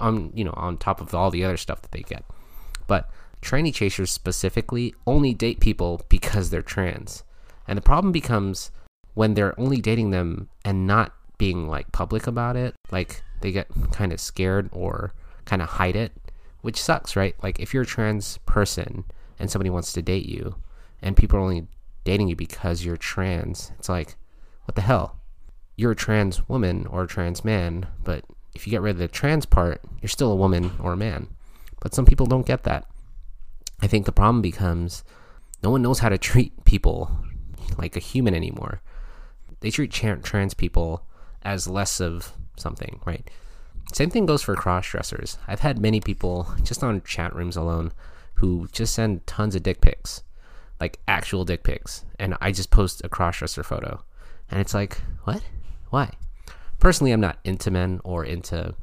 on 0.00 0.32
you 0.34 0.44
know 0.44 0.54
on 0.56 0.76
top 0.76 1.00
of 1.00 1.14
all 1.14 1.30
the 1.30 1.44
other 1.44 1.56
stuff 1.56 1.82
that 1.82 1.92
they 1.92 2.02
get. 2.02 2.24
But 2.86 3.10
tranny 3.42 3.72
chasers 3.72 4.10
specifically 4.10 4.94
only 5.06 5.34
date 5.34 5.60
people 5.60 6.02
because 6.08 6.50
they're 6.50 6.62
trans. 6.62 7.22
And 7.68 7.76
the 7.76 7.82
problem 7.82 8.12
becomes 8.12 8.70
when 9.14 9.34
they're 9.34 9.58
only 9.58 9.80
dating 9.80 10.10
them 10.10 10.48
and 10.64 10.86
not 10.86 11.12
being 11.38 11.68
like 11.68 11.90
public 11.92 12.26
about 12.26 12.56
it 12.56 12.74
like 12.90 13.22
they 13.40 13.52
get 13.52 13.68
kind 13.92 14.12
of 14.12 14.20
scared 14.20 14.68
or 14.72 15.12
kind 15.44 15.62
of 15.62 15.68
hide 15.68 15.96
it 15.96 16.12
which 16.62 16.80
sucks 16.80 17.14
right? 17.14 17.36
Like 17.42 17.60
if 17.60 17.72
you're 17.72 17.84
a 17.84 17.86
trans 17.86 18.38
person 18.46 19.04
and 19.38 19.50
somebody 19.50 19.70
wants 19.70 19.92
to 19.92 20.02
date 20.02 20.26
you 20.26 20.56
and 21.00 21.16
people 21.16 21.38
are 21.38 21.42
only 21.42 21.66
dating 22.04 22.28
you 22.28 22.36
because 22.36 22.84
you're 22.84 22.96
trans 22.96 23.72
it's 23.78 23.88
like 23.88 24.16
what 24.64 24.74
the 24.74 24.82
hell? 24.82 25.16
You're 25.76 25.92
a 25.92 25.96
trans 25.96 26.48
woman 26.48 26.86
or 26.86 27.02
a 27.02 27.06
trans 27.06 27.44
man 27.44 27.86
but 28.02 28.24
if 28.56 28.66
you 28.66 28.72
get 28.72 28.82
rid 28.82 28.92
of 28.92 28.98
the 28.98 29.08
trans 29.08 29.46
part, 29.46 29.80
you're 30.00 30.08
still 30.08 30.32
a 30.32 30.36
woman 30.36 30.72
or 30.80 30.92
a 30.92 30.96
man. 30.96 31.28
But 31.80 31.94
some 31.94 32.06
people 32.06 32.26
don't 32.26 32.46
get 32.46 32.64
that. 32.64 32.86
I 33.80 33.86
think 33.86 34.06
the 34.06 34.12
problem 34.12 34.42
becomes 34.42 35.04
no 35.62 35.70
one 35.70 35.82
knows 35.82 36.00
how 36.00 36.08
to 36.08 36.18
treat 36.18 36.64
people 36.64 37.10
like 37.78 37.96
a 37.96 38.00
human 38.00 38.34
anymore. 38.34 38.80
They 39.60 39.70
treat 39.70 39.90
trans 39.90 40.54
people 40.54 41.06
as 41.42 41.68
less 41.68 42.00
of 42.00 42.32
something, 42.56 43.00
right? 43.04 43.28
Same 43.92 44.10
thing 44.10 44.26
goes 44.26 44.42
for 44.42 44.54
cross 44.54 44.88
dressers. 44.88 45.38
I've 45.46 45.60
had 45.60 45.78
many 45.78 46.00
people, 46.00 46.48
just 46.62 46.82
on 46.82 47.02
chat 47.02 47.34
rooms 47.34 47.56
alone, 47.56 47.92
who 48.34 48.68
just 48.72 48.94
send 48.94 49.26
tons 49.26 49.54
of 49.54 49.62
dick 49.62 49.80
pics, 49.80 50.22
like 50.80 50.98
actual 51.06 51.44
dick 51.44 51.62
pics, 51.62 52.04
and 52.18 52.36
I 52.40 52.52
just 52.52 52.70
post 52.70 53.02
a 53.04 53.08
cross 53.08 53.38
dresser 53.38 53.62
photo, 53.62 54.02
and 54.50 54.60
it's 54.60 54.74
like, 54.74 55.00
what? 55.24 55.42
Why? 55.90 56.10
Personally, 56.78 57.12
I'm 57.12 57.20
not 57.20 57.38
into 57.44 57.70
men 57.70 58.00
or 58.04 58.24
into 58.24 58.74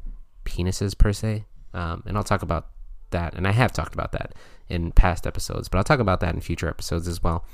penises 0.45 0.97
per 0.97 1.13
se, 1.13 1.45
um, 1.73 2.03
and 2.05 2.17
I'll 2.17 2.23
talk 2.23 2.41
about 2.41 2.69
that, 3.11 3.33
and 3.35 3.47
I 3.47 3.51
have 3.51 3.71
talked 3.71 3.93
about 3.93 4.11
that 4.13 4.33
in 4.67 4.91
past 4.91 5.27
episodes, 5.27 5.69
but 5.69 5.77
I'll 5.77 5.83
talk 5.83 5.99
about 5.99 6.19
that 6.21 6.33
in 6.33 6.41
future 6.41 6.67
episodes 6.67 7.07
as 7.07 7.21
well, 7.21 7.45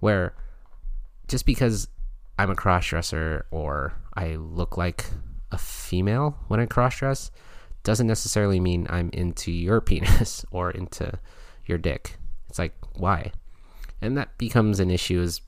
where 0.00 0.34
just 1.28 1.46
because 1.46 1.88
I'm 2.38 2.50
a 2.50 2.54
crossdresser 2.54 3.42
or 3.50 3.94
I 4.14 4.36
look 4.36 4.76
like 4.76 5.06
a 5.50 5.58
female 5.58 6.38
when 6.48 6.60
I 6.60 6.66
crossdress 6.66 7.30
doesn't 7.82 8.06
necessarily 8.06 8.60
mean 8.60 8.86
I'm 8.90 9.10
into 9.12 9.50
your 9.50 9.80
penis 9.82 10.44
or 10.50 10.70
into 10.70 11.18
your 11.66 11.78
dick. 11.78 12.16
It's 12.48 12.58
like, 12.58 12.74
why? 12.94 13.32
And 14.00 14.16
that 14.16 14.36
becomes 14.38 14.80
an 14.80 14.90
issue 14.90 15.20
is 15.20 15.40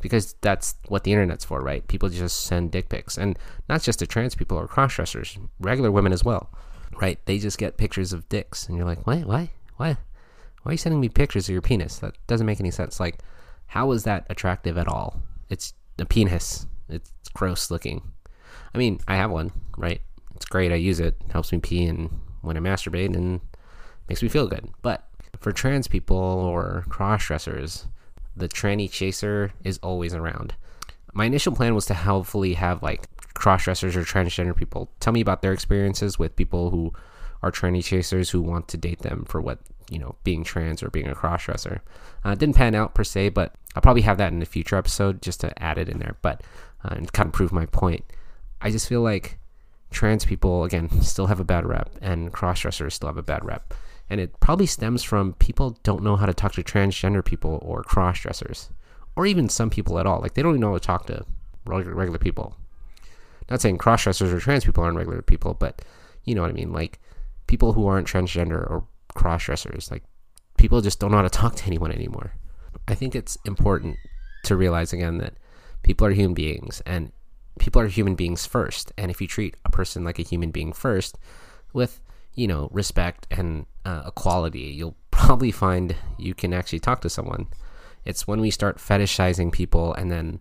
because 0.00 0.34
that's 0.40 0.74
what 0.88 1.04
the 1.04 1.12
internet's 1.12 1.44
for, 1.44 1.62
right? 1.62 1.86
People 1.88 2.08
just 2.08 2.44
send 2.44 2.70
dick 2.70 2.88
pics. 2.88 3.16
And 3.16 3.38
not 3.68 3.82
just 3.82 3.98
to 4.00 4.06
trans 4.06 4.34
people 4.34 4.58
or 4.58 4.68
crossdressers, 4.68 5.38
regular 5.60 5.90
women 5.90 6.12
as 6.12 6.24
well, 6.24 6.50
right? 7.00 7.18
They 7.26 7.38
just 7.38 7.58
get 7.58 7.76
pictures 7.76 8.12
of 8.12 8.28
dicks. 8.28 8.68
And 8.68 8.76
you're 8.76 8.86
like, 8.86 9.06
why? 9.06 9.20
Why? 9.20 9.50
Why? 9.76 9.96
Why 10.62 10.70
are 10.70 10.72
you 10.72 10.78
sending 10.78 11.00
me 11.00 11.08
pictures 11.08 11.48
of 11.48 11.52
your 11.52 11.62
penis? 11.62 11.98
That 12.00 12.14
doesn't 12.26 12.46
make 12.46 12.60
any 12.60 12.70
sense. 12.70 13.00
Like, 13.00 13.20
how 13.66 13.92
is 13.92 14.04
that 14.04 14.26
attractive 14.30 14.76
at 14.76 14.88
all? 14.88 15.20
It's 15.48 15.74
a 15.98 16.04
penis. 16.04 16.66
It's 16.88 17.10
gross 17.34 17.70
looking. 17.70 18.02
I 18.74 18.78
mean, 18.78 19.00
I 19.08 19.16
have 19.16 19.30
one, 19.30 19.52
right? 19.76 20.00
It's 20.34 20.44
great. 20.44 20.72
I 20.72 20.76
use 20.76 21.00
it. 21.00 21.16
Helps 21.32 21.52
me 21.52 21.58
pee 21.58 21.86
and 21.86 22.10
when 22.42 22.56
I 22.56 22.60
masturbate 22.60 23.14
and 23.14 23.40
makes 24.08 24.22
me 24.22 24.28
feel 24.28 24.46
good. 24.46 24.68
But 24.82 25.08
for 25.40 25.52
trans 25.52 25.88
people 25.88 26.16
or 26.16 26.84
cross 26.88 27.26
dressers, 27.26 27.86
the 28.36 28.48
tranny 28.48 28.90
chaser 28.90 29.52
is 29.64 29.78
always 29.82 30.14
around. 30.14 30.54
My 31.12 31.24
initial 31.24 31.54
plan 31.54 31.74
was 31.74 31.86
to 31.86 31.94
hopefully 31.94 32.54
have 32.54 32.82
like 32.82 33.06
cross 33.34 33.64
dressers 33.64 33.96
or 33.96 34.02
transgender 34.02 34.56
people 34.56 34.90
tell 35.00 35.12
me 35.12 35.20
about 35.20 35.42
their 35.42 35.52
experiences 35.52 36.18
with 36.18 36.36
people 36.36 36.70
who 36.70 36.92
are 37.42 37.52
tranny 37.52 37.84
chasers 37.84 38.30
who 38.30 38.42
want 38.42 38.68
to 38.68 38.76
date 38.76 39.00
them 39.00 39.24
for 39.26 39.40
what 39.40 39.58
you 39.90 39.98
know 39.98 40.16
being 40.24 40.42
trans 40.42 40.82
or 40.82 40.90
being 40.90 41.08
a 41.08 41.14
cross 41.14 41.44
dresser. 41.44 41.82
Uh, 42.24 42.34
didn't 42.34 42.56
pan 42.56 42.74
out 42.74 42.94
per 42.94 43.04
se, 43.04 43.30
but 43.30 43.54
I'll 43.74 43.82
probably 43.82 44.02
have 44.02 44.18
that 44.18 44.32
in 44.32 44.42
a 44.42 44.46
future 44.46 44.76
episode 44.76 45.22
just 45.22 45.40
to 45.40 45.62
add 45.62 45.78
it 45.78 45.88
in 45.88 45.98
there. 45.98 46.16
But 46.22 46.42
uh, 46.84 46.94
and 46.94 47.12
kind 47.12 47.28
of 47.28 47.32
prove 47.32 47.52
my 47.52 47.66
point. 47.66 48.04
I 48.60 48.70
just 48.70 48.88
feel 48.88 49.02
like 49.02 49.38
trans 49.90 50.24
people 50.24 50.64
again 50.64 51.02
still 51.02 51.26
have 51.26 51.40
a 51.40 51.44
bad 51.44 51.66
rep, 51.66 51.90
and 52.00 52.32
cross 52.32 52.60
dressers 52.60 52.94
still 52.94 53.08
have 53.08 53.18
a 53.18 53.22
bad 53.22 53.44
rep, 53.44 53.74
and 54.08 54.20
it 54.20 54.38
probably 54.40 54.66
stems 54.66 55.02
from 55.02 55.34
people 55.34 55.78
don't 55.82 56.02
know 56.02 56.16
how 56.16 56.26
to 56.26 56.34
talk 56.34 56.52
to 56.52 56.62
transgender 56.62 57.24
people 57.24 57.58
or 57.62 57.82
cross 57.82 58.20
dressers, 58.20 58.70
or 59.16 59.26
even 59.26 59.48
some 59.48 59.70
people 59.70 59.98
at 59.98 60.06
all. 60.06 60.20
Like 60.20 60.34
they 60.34 60.42
don't 60.42 60.52
even 60.52 60.60
know 60.60 60.68
how 60.68 60.78
to 60.78 60.80
talk 60.80 61.06
to 61.06 61.24
regular, 61.64 62.18
people. 62.18 62.56
Not 63.50 63.60
saying 63.60 63.78
cross 63.78 64.04
dressers 64.04 64.32
or 64.32 64.40
trans 64.40 64.64
people 64.64 64.84
aren't 64.84 64.96
regular 64.96 65.22
people, 65.22 65.54
but 65.54 65.82
you 66.24 66.34
know 66.34 66.42
what 66.42 66.50
I 66.50 66.54
mean. 66.54 66.72
Like 66.72 67.00
people 67.46 67.72
who 67.72 67.86
aren't 67.86 68.08
transgender 68.08 68.58
or 68.58 68.84
cross 69.14 69.44
dressers, 69.44 69.90
like 69.90 70.02
people 70.56 70.80
just 70.80 71.00
don't 71.00 71.10
know 71.10 71.18
how 71.18 71.22
to 71.22 71.30
talk 71.30 71.56
to 71.56 71.66
anyone 71.66 71.92
anymore. 71.92 72.32
I 72.88 72.94
think 72.94 73.14
it's 73.14 73.36
important 73.44 73.96
to 74.44 74.56
realize 74.56 74.92
again 74.92 75.18
that 75.18 75.34
people 75.82 76.06
are 76.06 76.12
human 76.12 76.34
beings 76.34 76.82
and 76.86 77.12
people 77.58 77.80
are 77.80 77.88
human 77.88 78.14
beings 78.14 78.46
first. 78.46 78.92
And 78.98 79.10
if 79.10 79.20
you 79.20 79.26
treat 79.26 79.56
a 79.64 79.70
person 79.70 80.04
like 80.04 80.18
a 80.18 80.22
human 80.22 80.50
being 80.50 80.72
first 80.72 81.18
with, 81.72 82.00
you 82.34 82.46
know, 82.46 82.68
respect 82.72 83.26
and 83.30 83.66
uh, 83.86 84.02
equality, 84.08 84.60
you'll 84.60 84.96
probably 85.12 85.52
find 85.52 85.94
you 86.18 86.34
can 86.34 86.52
actually 86.52 86.80
talk 86.80 87.00
to 87.02 87.08
someone. 87.08 87.46
It's 88.04 88.26
when 88.26 88.40
we 88.40 88.50
start 88.50 88.78
fetishizing 88.78 89.52
people 89.52 89.94
and 89.94 90.10
then 90.10 90.40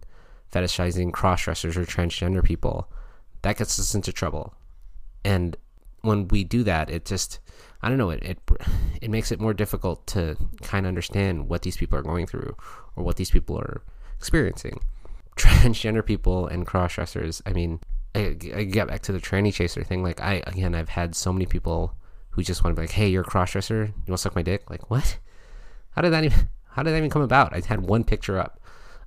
fetishizing 0.51 1.13
cross 1.13 1.43
dressers 1.43 1.77
or 1.77 1.85
transgender 1.85 2.43
people 2.43 2.89
that 3.43 3.57
gets 3.57 3.79
us 3.79 3.93
into 3.93 4.11
trouble. 4.11 4.55
And 5.23 5.55
when 6.01 6.27
we 6.29 6.43
do 6.43 6.63
that, 6.63 6.89
it 6.89 7.05
just, 7.05 7.39
I 7.83 7.89
don't 7.89 7.99
know, 7.99 8.09
it, 8.09 8.23
it, 8.23 8.39
it 9.01 9.11
makes 9.11 9.31
it 9.31 9.39
more 9.39 9.53
difficult 9.53 10.07
to 10.07 10.35
kind 10.63 10.87
of 10.87 10.89
understand 10.89 11.47
what 11.47 11.61
these 11.61 11.77
people 11.77 11.99
are 11.99 12.03
going 12.03 12.25
through 12.25 12.55
or 12.95 13.03
what 13.03 13.17
these 13.17 13.29
people 13.29 13.59
are 13.59 13.83
experiencing. 14.17 14.79
Transgender 15.37 16.03
people 16.03 16.47
and 16.47 16.65
cross 16.65 16.95
dressers, 16.95 17.43
I 17.45 17.53
mean, 17.53 17.79
I, 18.15 18.35
I 18.55 18.63
get 18.63 18.87
back 18.87 19.01
to 19.03 19.11
the 19.11 19.19
tranny 19.19 19.53
chaser 19.53 19.83
thing. 19.83 20.01
Like, 20.01 20.19
I, 20.21 20.41
again, 20.47 20.73
I've 20.73 20.89
had 20.89 21.15
so 21.15 21.31
many 21.31 21.45
people 21.45 21.95
who 22.35 22.43
just 22.43 22.63
want 22.63 22.75
to 22.75 22.79
be 22.79 22.83
like, 22.83 22.95
hey, 22.95 23.07
you're 23.07 23.21
a 23.21 23.25
cross 23.25 23.51
dresser. 23.51 23.85
You 23.85 24.11
want 24.11 24.17
to 24.17 24.17
suck 24.17 24.35
my 24.35 24.41
dick? 24.41 24.69
Like, 24.69 24.89
what? 24.89 25.17
How 25.91 26.01
did 26.01 26.11
that 26.11 26.25
even, 26.25 26.49
how 26.71 26.83
did 26.83 26.91
that 26.91 26.97
even 26.97 27.09
come 27.09 27.21
about? 27.21 27.53
I 27.53 27.61
had 27.65 27.81
one 27.81 28.03
picture 28.03 28.37
up 28.37 28.59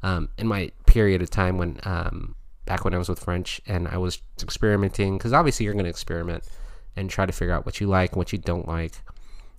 um, 0.03 0.31
in 0.39 0.47
my 0.47 0.73
period 0.87 1.21
of 1.21 1.31
time 1.31 1.59
when, 1.59 1.79
um, 1.85 2.35
back 2.65 2.85
when 2.85 2.95
I 2.95 2.99
was 2.99 3.09
with 3.09 3.21
French 3.21 3.61
and 3.67 3.87
I 3.87 3.99
was 3.99 4.23
experimenting, 4.43 5.19
because 5.19 5.33
obviously 5.33 5.65
you're 5.65 5.75
going 5.75 5.85
to 5.85 5.91
experiment 5.91 6.45
and 6.97 7.09
try 7.11 7.27
to 7.27 7.33
figure 7.33 7.55
out 7.55 7.65
what 7.65 7.81
you 7.81 7.87
like 7.87 8.17
what 8.17 8.33
you 8.33 8.39
don't 8.39 8.67
like 8.67 8.95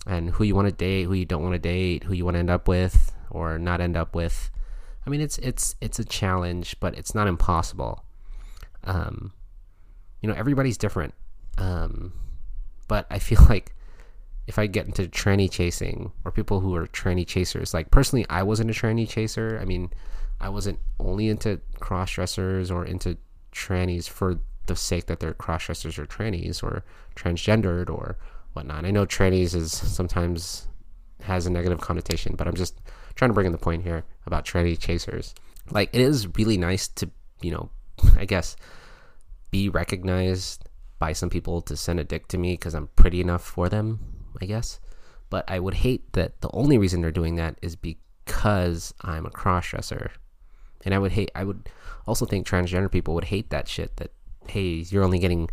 and 0.06 0.30
who 0.30 0.44
you 0.44 0.54
want 0.54 0.68
to 0.68 0.74
date, 0.74 1.04
who 1.04 1.14
you 1.14 1.24
don't 1.24 1.42
want 1.42 1.54
to 1.54 1.58
date, 1.58 2.04
who 2.04 2.12
you 2.14 2.24
want 2.24 2.34
to 2.34 2.38
end 2.38 2.50
up 2.50 2.68
with 2.68 3.12
or 3.30 3.58
not 3.58 3.80
end 3.80 3.96
up 3.96 4.14
with. 4.14 4.50
I 5.06 5.10
mean, 5.10 5.20
it's 5.20 5.38
it's 5.38 5.76
it's 5.80 5.98
a 5.98 6.04
challenge, 6.04 6.76
but 6.80 6.96
it's 6.96 7.14
not 7.14 7.28
impossible. 7.28 8.04
Um, 8.84 9.32
you 10.20 10.28
know, 10.28 10.34
everybody's 10.34 10.76
different. 10.76 11.14
Um, 11.58 12.12
but 12.90 13.06
I 13.08 13.20
feel 13.20 13.40
like 13.48 13.72
if 14.48 14.58
I 14.58 14.66
get 14.66 14.86
into 14.86 15.04
tranny 15.04 15.48
chasing 15.48 16.10
or 16.24 16.32
people 16.32 16.58
who 16.58 16.74
are 16.74 16.88
tranny 16.88 17.24
chasers, 17.24 17.72
like 17.72 17.90
personally, 17.92 18.26
I 18.28 18.42
wasn't 18.42 18.70
a 18.70 18.74
tranny 18.74 19.08
chaser. 19.08 19.58
I 19.62 19.64
mean, 19.64 19.90
I 20.40 20.48
wasn't 20.48 20.80
only 20.98 21.28
into 21.28 21.60
cross 21.78 22.10
dressers 22.10 22.68
or 22.68 22.84
into 22.84 23.16
trannies 23.52 24.08
for 24.08 24.40
the 24.66 24.74
sake 24.74 25.06
that 25.06 25.20
they're 25.20 25.34
cross 25.34 25.66
dressers 25.66 25.98
or 25.98 26.06
trannies 26.06 26.64
or 26.64 26.84
transgendered 27.14 27.88
or 27.88 28.18
whatnot. 28.54 28.84
I 28.84 28.90
know 28.90 29.06
trannies 29.06 29.54
is 29.54 29.70
sometimes 29.72 30.66
has 31.22 31.46
a 31.46 31.50
negative 31.50 31.80
connotation, 31.80 32.34
but 32.34 32.48
I'm 32.48 32.56
just 32.56 32.80
trying 33.14 33.28
to 33.28 33.34
bring 33.34 33.46
in 33.46 33.52
the 33.52 33.58
point 33.58 33.84
here 33.84 34.04
about 34.26 34.44
tranny 34.44 34.76
chasers. 34.76 35.32
Like 35.70 35.90
it 35.92 36.00
is 36.00 36.26
really 36.36 36.56
nice 36.56 36.88
to, 36.88 37.08
you 37.40 37.52
know, 37.52 37.70
I 38.16 38.24
guess 38.24 38.56
be 39.52 39.68
recognized 39.68 40.68
by 41.00 41.12
some 41.14 41.30
people 41.30 41.62
to 41.62 41.76
send 41.76 41.98
a 41.98 42.04
dick 42.04 42.28
to 42.28 42.38
me 42.38 42.52
because 42.52 42.74
I'm 42.74 42.88
pretty 42.94 43.20
enough 43.20 43.42
for 43.42 43.68
them, 43.68 43.98
I 44.40 44.44
guess. 44.44 44.78
But 45.30 45.50
I 45.50 45.58
would 45.58 45.74
hate 45.74 46.12
that 46.12 46.40
the 46.42 46.50
only 46.52 46.78
reason 46.78 47.00
they're 47.00 47.10
doing 47.10 47.36
that 47.36 47.56
is 47.62 47.74
because 47.74 48.94
I'm 49.00 49.26
a 49.26 49.30
cross 49.30 49.68
dresser. 49.70 50.12
And 50.84 50.94
I 50.94 50.98
would 50.98 51.12
hate 51.12 51.30
I 51.34 51.44
would 51.44 51.68
also 52.06 52.26
think 52.26 52.46
transgender 52.46 52.92
people 52.92 53.14
would 53.14 53.24
hate 53.24 53.50
that 53.50 53.66
shit 53.66 53.96
that 53.96 54.12
hey, 54.46 54.84
you're 54.88 55.02
only 55.02 55.18
getting 55.18 55.48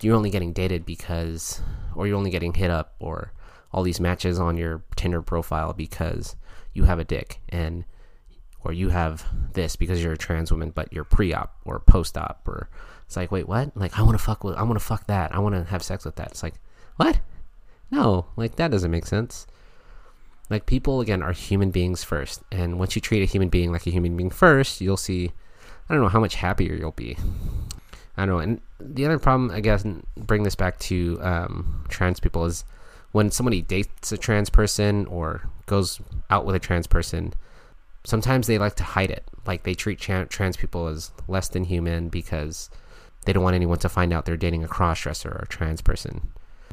you're 0.00 0.16
only 0.16 0.30
getting 0.30 0.52
dated 0.52 0.86
because 0.86 1.60
or 1.94 2.06
you're 2.06 2.16
only 2.16 2.30
getting 2.30 2.54
hit 2.54 2.70
up 2.70 2.94
or 3.00 3.32
all 3.72 3.82
these 3.82 4.00
matches 4.00 4.38
on 4.38 4.56
your 4.56 4.84
Tinder 4.96 5.20
profile 5.20 5.72
because 5.72 6.36
you 6.72 6.84
have 6.84 6.98
a 6.98 7.04
dick 7.04 7.40
and 7.48 7.84
or 8.62 8.72
you 8.72 8.90
have 8.90 9.26
this 9.52 9.74
because 9.74 10.02
you're 10.02 10.12
a 10.12 10.18
trans 10.18 10.52
woman 10.52 10.70
but 10.70 10.92
you're 10.92 11.04
pre-op 11.04 11.56
or 11.64 11.80
post-op 11.80 12.46
or 12.46 12.68
it's 13.10 13.16
like 13.16 13.32
wait 13.32 13.48
what? 13.48 13.76
Like 13.76 13.98
I 13.98 14.02
want 14.02 14.16
to 14.16 14.22
fuck 14.22 14.44
with 14.44 14.54
I 14.54 14.62
want 14.62 14.78
to 14.78 14.84
fuck 14.84 15.08
that. 15.08 15.34
I 15.34 15.40
want 15.40 15.56
to 15.56 15.64
have 15.64 15.82
sex 15.82 16.04
with 16.04 16.14
that. 16.14 16.28
It's 16.30 16.44
like 16.44 16.54
what? 16.94 17.18
No. 17.90 18.26
Like 18.36 18.54
that 18.54 18.70
doesn't 18.70 18.90
make 18.92 19.04
sense. 19.04 19.48
Like 20.48 20.64
people 20.64 21.00
again 21.00 21.20
are 21.20 21.32
human 21.32 21.72
beings 21.72 22.04
first 22.04 22.40
and 22.52 22.78
once 22.78 22.94
you 22.94 23.02
treat 23.02 23.20
a 23.20 23.26
human 23.26 23.48
being 23.48 23.72
like 23.72 23.84
a 23.84 23.90
human 23.90 24.16
being 24.16 24.30
first 24.30 24.80
you'll 24.80 24.96
see 24.96 25.32
I 25.88 25.94
don't 25.94 26.04
know 26.04 26.08
how 26.08 26.20
much 26.20 26.36
happier 26.36 26.76
you'll 26.76 26.92
be. 26.92 27.16
I 28.16 28.26
don't 28.26 28.28
know. 28.28 28.38
And 28.38 28.60
the 28.78 29.06
other 29.06 29.18
problem, 29.18 29.50
I 29.50 29.58
guess, 29.58 29.84
bring 30.16 30.44
this 30.44 30.54
back 30.54 30.78
to 30.78 31.18
um, 31.20 31.84
trans 31.88 32.20
people 32.20 32.44
is 32.44 32.62
when 33.10 33.32
somebody 33.32 33.60
dates 33.60 34.12
a 34.12 34.18
trans 34.18 34.50
person 34.50 35.06
or 35.06 35.48
goes 35.66 36.00
out 36.30 36.46
with 36.46 36.54
a 36.54 36.60
trans 36.60 36.86
person, 36.86 37.34
sometimes 38.04 38.46
they 38.46 38.56
like 38.56 38.76
to 38.76 38.84
hide 38.84 39.10
it. 39.10 39.24
Like 39.46 39.64
they 39.64 39.74
treat 39.74 39.98
trans 39.98 40.56
people 40.56 40.86
as 40.86 41.10
less 41.26 41.48
than 41.48 41.64
human 41.64 42.08
because 42.08 42.70
they 43.24 43.32
don't 43.32 43.42
want 43.42 43.54
anyone 43.54 43.78
to 43.78 43.88
find 43.88 44.12
out 44.12 44.24
they're 44.24 44.36
dating 44.36 44.64
a 44.64 44.68
crossdresser 44.68 45.26
or 45.26 45.42
a 45.42 45.48
trans 45.48 45.80
person. 45.80 46.32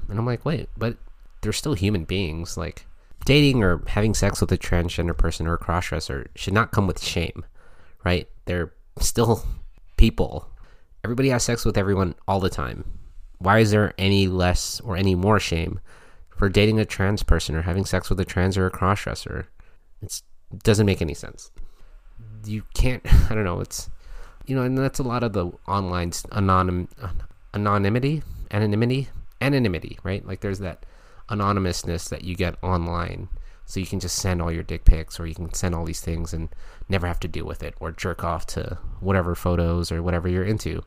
And 0.10 0.18
I'm 0.18 0.26
like, 0.26 0.46
wait, 0.46 0.70
but 0.78 0.98
they're 1.42 1.54
still 1.54 1.74
human 1.74 2.06
beings. 2.06 2.58
Like 2.58 2.86
dating 3.26 3.64
or 3.64 3.84
having 3.88 4.14
sex 4.14 4.40
with 4.42 4.52
a 4.52 4.58
transgender 4.58 5.18
person 5.18 5.48
or 5.48 5.54
a 5.54 5.60
crossdresser 5.60 6.28
should 6.36 6.54
not 6.54 6.72
come 6.72 6.88
with 6.88 7.04
shame, 7.04 7.46
right? 8.04 8.28
They're 8.46 8.74
still 9.00 9.44
people 9.98 10.50
Everybody 11.08 11.30
has 11.30 11.44
sex 11.44 11.64
with 11.64 11.78
everyone 11.78 12.16
all 12.28 12.42
the 12.42 12.50
time. 12.50 12.84
Why 13.38 13.60
is 13.60 13.72
there 13.72 13.94
any 13.98 14.28
less 14.28 14.82
or 14.82 14.98
any 14.98 15.16
more 15.16 15.40
shame 15.40 15.80
for 16.36 16.50
dating 16.50 16.82
a 16.82 16.86
trans 16.86 17.24
person 17.24 17.56
or 17.56 17.62
having 17.62 17.86
sex 17.86 18.10
with 18.10 18.20
a 18.20 18.26
trans 18.26 18.58
or 18.58 18.66
a 18.66 18.72
crossdresser? 18.72 19.46
It 20.02 20.22
doesn't 20.64 20.86
make 20.86 21.02
any 21.02 21.14
sense. 21.14 21.50
You 22.46 22.64
can't. 22.74 23.02
I 23.32 23.36
don't 23.36 23.46
know. 23.46 23.62
It's 23.62 23.90
you 24.48 24.56
know, 24.56 24.64
and 24.64 24.78
that's 24.78 25.00
a 25.00 25.04
lot 25.04 25.24
of 25.24 25.34
the 25.34 25.52
online 25.68 26.12
anonym 26.12 26.88
anonymity, 27.54 28.24
anonymity, 28.52 29.10
anonymity, 29.42 30.00
right? 30.04 30.26
Like 30.26 30.40
there's 30.40 30.60
that 30.60 30.86
anonymousness 31.30 32.08
that 32.10 32.24
you 32.24 32.36
get 32.36 32.56
online. 32.64 33.30
So 33.66 33.82
you 33.82 33.86
can 33.86 34.00
just 34.00 34.16
send 34.16 34.42
all 34.42 34.52
your 34.52 34.64
dick 34.64 34.86
pics 34.86 35.20
or 35.20 35.28
you 35.28 35.36
can 35.36 35.54
send 35.54 35.76
all 35.76 35.84
these 35.84 36.00
things 36.00 36.34
and 36.34 36.48
never 36.88 37.06
have 37.06 37.20
to 37.20 37.28
deal 37.28 37.46
with 37.46 37.62
it 37.62 37.76
or 37.82 37.92
jerk 37.92 38.24
off 38.24 38.46
to 38.48 38.78
whatever 39.02 39.36
photos 39.36 39.92
or 39.92 40.02
whatever 40.02 40.30
you're 40.30 40.46
into. 40.46 40.84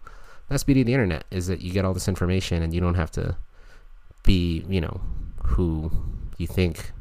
That's 0.49 0.65
beauty 0.65 0.81
of 0.81 0.87
the 0.87 0.95
internet 0.95 1.25
is 1.31 1.47
that 1.49 1.61
you 1.61 1.73
get 1.73 1.85
all 1.85 1.93
this 1.93 2.09
information 2.09 2.63
and 2.63 2.73
you 2.73 2.81
don't 2.81 2.95
have 2.95 3.11
to 3.13 3.37
be, 4.25 4.65
you 4.69 4.81
know, 4.81 5.01
who 5.45 5.91
you 6.39 6.47
think, 6.47 6.93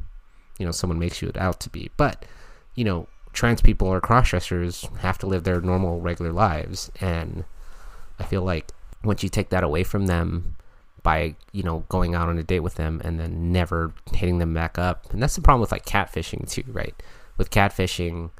you 0.58 0.66
know, 0.66 0.72
someone 0.72 0.98
makes 0.98 1.22
you 1.22 1.32
out 1.36 1.60
to 1.60 1.70
be. 1.70 1.90
But, 1.96 2.26
you 2.74 2.84
know, 2.84 3.08
trans 3.32 3.60
people 3.60 3.88
or 3.88 4.00
crossdressers 4.00 4.94
have 4.98 5.18
to 5.18 5.26
live 5.26 5.44
their 5.44 5.60
normal, 5.60 6.00
regular 6.00 6.32
lives. 6.32 6.90
And 7.00 7.44
I 8.18 8.24
feel 8.24 8.42
like 8.42 8.70
once 9.04 9.22
you 9.22 9.28
take 9.28 9.50
that 9.50 9.64
away 9.64 9.84
from 9.84 10.06
them 10.06 10.56
by, 11.02 11.34
you 11.52 11.62
know, 11.62 11.84
going 11.88 12.14
out 12.14 12.28
on 12.28 12.38
a 12.38 12.42
date 12.42 12.60
with 12.60 12.74
them 12.74 13.00
and 13.04 13.18
then 13.18 13.52
never 13.52 13.92
hitting 14.12 14.38
them 14.38 14.52
back 14.52 14.78
up, 14.78 15.10
and 15.12 15.22
that's 15.22 15.36
the 15.36 15.40
problem 15.40 15.60
with 15.60 15.72
like 15.72 15.86
catfishing 15.86 16.48
too, 16.48 16.64
right? 16.68 16.94
With 17.38 17.50
catfishing, 17.50 18.30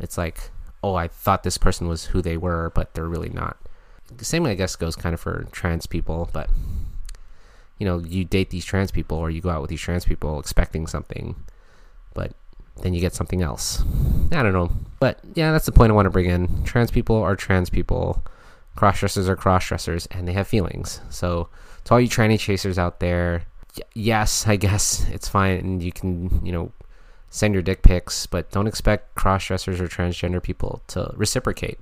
it's 0.00 0.16
like, 0.16 0.50
oh, 0.82 0.94
I 0.94 1.08
thought 1.08 1.42
this 1.42 1.58
person 1.58 1.88
was 1.88 2.06
who 2.06 2.22
they 2.22 2.36
were, 2.36 2.70
but 2.74 2.94
they're 2.94 3.08
really 3.08 3.28
not. 3.28 3.58
The 4.16 4.24
same, 4.24 4.46
I 4.46 4.54
guess, 4.54 4.76
goes 4.76 4.96
kind 4.96 5.12
of 5.12 5.20
for 5.20 5.46
trans 5.52 5.86
people, 5.86 6.30
but 6.32 6.48
you 7.78 7.84
know, 7.86 7.98
you 7.98 8.24
date 8.24 8.50
these 8.50 8.64
trans 8.64 8.90
people 8.90 9.18
or 9.18 9.30
you 9.30 9.40
go 9.40 9.50
out 9.50 9.60
with 9.60 9.70
these 9.70 9.80
trans 9.80 10.04
people 10.04 10.40
expecting 10.40 10.86
something, 10.86 11.36
but 12.14 12.32
then 12.82 12.94
you 12.94 13.00
get 13.00 13.14
something 13.14 13.42
else. 13.42 13.82
I 14.32 14.42
don't 14.42 14.52
know. 14.52 14.70
But 15.00 15.20
yeah, 15.34 15.52
that's 15.52 15.66
the 15.66 15.72
point 15.72 15.90
I 15.90 15.94
want 15.94 16.06
to 16.06 16.10
bring 16.10 16.26
in. 16.26 16.64
Trans 16.64 16.90
people 16.90 17.16
are 17.16 17.36
trans 17.36 17.70
people. 17.70 18.24
Crossdressers 18.76 19.28
are 19.28 19.36
crossdressers 19.36 20.06
and 20.10 20.26
they 20.26 20.32
have 20.32 20.46
feelings. 20.46 21.00
So, 21.10 21.48
to 21.84 21.94
all 21.94 22.00
you 22.00 22.08
tranny 22.08 22.38
chasers 22.38 22.78
out 22.78 23.00
there, 23.00 23.42
y- 23.76 23.82
yes, 23.94 24.46
I 24.46 24.56
guess 24.56 25.06
it's 25.08 25.28
fine 25.28 25.58
and 25.58 25.82
you 25.82 25.92
can, 25.92 26.44
you 26.44 26.52
know, 26.52 26.72
send 27.30 27.54
your 27.54 27.62
dick 27.62 27.82
pics, 27.82 28.26
but 28.26 28.50
don't 28.50 28.66
expect 28.66 29.14
crossdressers 29.14 29.80
or 29.80 29.88
transgender 29.88 30.42
people 30.42 30.82
to 30.88 31.12
reciprocate. 31.16 31.78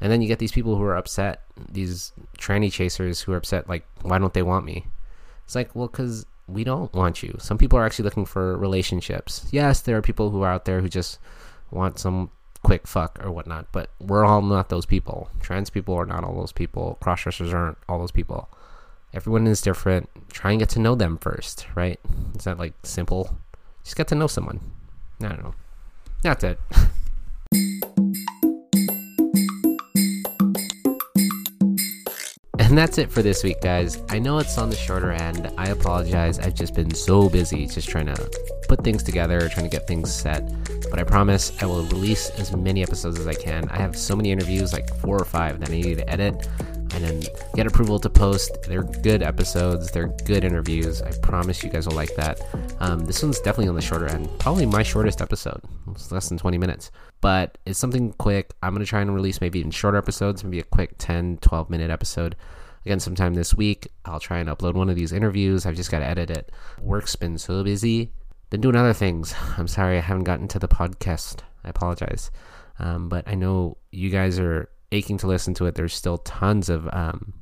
And 0.00 0.10
then 0.10 0.20
you 0.20 0.28
get 0.28 0.40
these 0.40 0.52
people 0.52 0.76
who 0.76 0.82
are 0.82 0.96
upset, 0.96 1.42
these 1.70 2.12
tranny 2.38 2.72
chasers 2.72 3.20
who 3.20 3.32
are 3.32 3.36
upset, 3.36 3.68
like, 3.68 3.86
why 4.02 4.18
don't 4.18 4.34
they 4.34 4.42
want 4.42 4.64
me? 4.64 4.86
It's 5.44 5.54
like, 5.54 5.74
well, 5.76 5.86
because 5.86 6.26
we 6.46 6.64
don't 6.64 6.92
want 6.92 7.22
you. 7.22 7.36
Some 7.38 7.58
people 7.58 7.78
are 7.78 7.84
actually 7.84 8.04
looking 8.04 8.26
for 8.26 8.56
relationships. 8.56 9.46
Yes, 9.50 9.80
there 9.80 9.96
are 9.96 10.02
people 10.02 10.30
who 10.30 10.42
are 10.42 10.52
out 10.52 10.64
there 10.64 10.80
who 10.80 10.88
just 10.88 11.18
want 11.70 11.98
some 11.98 12.30
quick 12.62 12.86
fuck 12.86 13.18
or 13.24 13.30
whatnot, 13.30 13.66
but 13.72 13.90
we're 14.00 14.24
all 14.24 14.42
not 14.42 14.68
those 14.68 14.86
people. 14.86 15.30
Trans 15.40 15.70
people 15.70 15.94
are 15.94 16.06
not 16.06 16.24
all 16.24 16.34
those 16.34 16.52
people. 16.52 16.98
Crossdressers 17.02 17.52
aren't 17.52 17.78
all 17.88 17.98
those 17.98 18.12
people. 18.12 18.48
Everyone 19.14 19.46
is 19.46 19.60
different. 19.60 20.08
Try 20.30 20.52
and 20.52 20.60
get 20.60 20.70
to 20.70 20.78
know 20.78 20.94
them 20.94 21.18
first, 21.18 21.66
right? 21.74 22.00
It's 22.34 22.46
not 22.46 22.58
like 22.58 22.74
simple. 22.82 23.36
Just 23.84 23.96
get 23.96 24.08
to 24.08 24.14
know 24.14 24.26
someone. 24.26 24.60
I 25.22 25.28
don't 25.28 25.42
know. 25.42 25.54
That's 26.22 26.44
it. 26.44 26.58
And 32.72 32.78
that's 32.78 32.96
it 32.96 33.12
for 33.12 33.20
this 33.20 33.44
week, 33.44 33.60
guys. 33.60 34.02
I 34.08 34.18
know 34.18 34.38
it's 34.38 34.56
on 34.56 34.70
the 34.70 34.76
shorter 34.76 35.12
end. 35.12 35.52
I 35.58 35.68
apologize. 35.68 36.38
I've 36.38 36.54
just 36.54 36.74
been 36.74 36.90
so 36.94 37.28
busy 37.28 37.66
just 37.66 37.86
trying 37.86 38.06
to 38.06 38.30
put 38.66 38.82
things 38.82 39.02
together, 39.02 39.46
trying 39.50 39.68
to 39.68 39.70
get 39.70 39.86
things 39.86 40.10
set. 40.10 40.50
But 40.88 40.98
I 40.98 41.04
promise 41.04 41.52
I 41.62 41.66
will 41.66 41.84
release 41.84 42.30
as 42.30 42.56
many 42.56 42.82
episodes 42.82 43.20
as 43.20 43.26
I 43.26 43.34
can. 43.34 43.68
I 43.68 43.76
have 43.76 43.94
so 43.94 44.16
many 44.16 44.32
interviews, 44.32 44.72
like 44.72 44.88
four 45.00 45.20
or 45.20 45.26
five, 45.26 45.60
that 45.60 45.68
I 45.68 45.72
need 45.72 45.98
to 45.98 46.08
edit 46.08 46.48
and 46.94 47.04
then 47.04 47.22
get 47.54 47.66
approval 47.66 47.98
to 47.98 48.08
post. 48.08 48.62
They're 48.62 48.84
good 48.84 49.22
episodes, 49.22 49.90
they're 49.90 50.08
good 50.24 50.42
interviews. 50.42 51.02
I 51.02 51.10
promise 51.18 51.62
you 51.62 51.68
guys 51.68 51.86
will 51.86 51.94
like 51.94 52.14
that. 52.16 52.40
Um, 52.80 53.00
this 53.00 53.22
one's 53.22 53.38
definitely 53.40 53.68
on 53.68 53.74
the 53.74 53.82
shorter 53.82 54.06
end, 54.06 54.30
probably 54.38 54.64
my 54.64 54.82
shortest 54.82 55.20
episode. 55.20 55.60
It's 55.90 56.10
less 56.10 56.30
than 56.30 56.38
20 56.38 56.56
minutes, 56.56 56.90
but 57.20 57.58
it's 57.66 57.78
something 57.78 58.14
quick. 58.14 58.54
I'm 58.62 58.72
going 58.72 58.82
to 58.82 58.88
try 58.88 59.02
and 59.02 59.14
release 59.14 59.42
maybe 59.42 59.58
even 59.58 59.72
shorter 59.72 59.98
episodes, 59.98 60.42
maybe 60.42 60.60
a 60.60 60.64
quick 60.64 60.94
10, 60.96 61.38
12 61.42 61.68
minute 61.68 61.90
episode. 61.90 62.34
Again, 62.84 63.00
sometime 63.00 63.34
this 63.34 63.54
week, 63.54 63.88
I'll 64.04 64.20
try 64.20 64.38
and 64.38 64.48
upload 64.48 64.74
one 64.74 64.90
of 64.90 64.96
these 64.96 65.12
interviews. 65.12 65.66
I've 65.66 65.76
just 65.76 65.90
got 65.90 66.00
to 66.00 66.06
edit 66.06 66.30
it. 66.30 66.50
Work's 66.80 67.16
been 67.16 67.38
so 67.38 67.62
busy. 67.62 68.12
Been 68.50 68.60
doing 68.60 68.76
other 68.76 68.92
things. 68.92 69.34
I'm 69.58 69.68
sorry 69.68 69.98
I 69.98 70.00
haven't 70.00 70.24
gotten 70.24 70.48
to 70.48 70.58
the 70.58 70.68
podcast. 70.68 71.40
I 71.64 71.68
apologize. 71.68 72.30
Um, 72.78 73.08
but 73.08 73.26
I 73.28 73.34
know 73.34 73.76
you 73.92 74.10
guys 74.10 74.38
are 74.38 74.68
aching 74.90 75.18
to 75.18 75.26
listen 75.26 75.54
to 75.54 75.66
it. 75.66 75.74
There's 75.74 75.94
still 75.94 76.18
tons 76.18 76.68
of 76.68 76.88
um, 76.92 77.34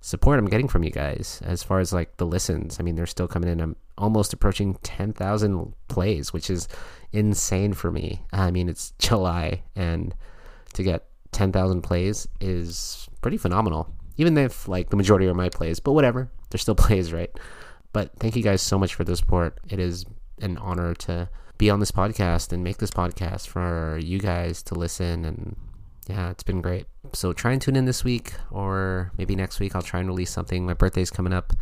support 0.00 0.38
I'm 0.38 0.50
getting 0.50 0.68
from 0.68 0.84
you 0.84 0.90
guys 0.90 1.40
as 1.44 1.62
far 1.62 1.80
as 1.80 1.92
like 1.92 2.18
the 2.18 2.26
listens. 2.26 2.78
I 2.78 2.82
mean, 2.82 2.94
they're 2.94 3.06
still 3.06 3.26
coming 3.26 3.48
in. 3.48 3.60
I'm 3.60 3.76
almost 3.96 4.34
approaching 4.34 4.74
10,000 4.82 5.72
plays, 5.88 6.32
which 6.32 6.50
is 6.50 6.68
insane 7.12 7.72
for 7.72 7.90
me. 7.90 8.22
I 8.32 8.50
mean, 8.50 8.68
it's 8.68 8.90
July, 8.98 9.62
and 9.74 10.14
to 10.74 10.82
get 10.82 11.06
10,000 11.32 11.80
plays 11.80 12.28
is 12.40 13.08
pretty 13.22 13.38
phenomenal. 13.38 13.88
Even 14.16 14.36
if 14.38 14.68
like 14.68 14.90
the 14.90 14.96
majority 14.96 15.26
are 15.26 15.34
my 15.34 15.48
plays, 15.48 15.80
but 15.80 15.92
whatever, 15.92 16.30
they're 16.50 16.58
still 16.58 16.74
plays, 16.86 17.12
right? 17.12 17.30
But 17.92 18.10
thank 18.18 18.36
you 18.36 18.42
guys 18.42 18.62
so 18.62 18.78
much 18.78 18.94
for 18.94 19.04
the 19.04 19.16
support. 19.16 19.58
It 19.68 19.78
is 19.78 20.04
an 20.40 20.58
honor 20.58 20.94
to 20.94 21.28
be 21.58 21.70
on 21.70 21.80
this 21.80 21.92
podcast 21.92 22.52
and 22.52 22.64
make 22.64 22.78
this 22.78 22.90
podcast 22.90 23.46
for 23.46 23.98
you 24.02 24.18
guys 24.18 24.62
to 24.64 24.74
listen 24.74 25.24
and 25.24 25.56
yeah, 26.08 26.30
it's 26.30 26.42
been 26.42 26.60
great. 26.60 26.86
So 27.12 27.32
try 27.32 27.52
and 27.52 27.62
tune 27.62 27.76
in 27.76 27.86
this 27.86 28.04
week 28.04 28.34
or 28.50 29.12
maybe 29.16 29.34
next 29.34 29.58
week. 29.58 29.74
I'll 29.74 29.82
try 29.82 30.00
and 30.00 30.08
release 30.08 30.30
something. 30.30 30.66
My 30.66 30.74
birthday's 30.74 31.10
coming 31.10 31.32
up. 31.32 31.52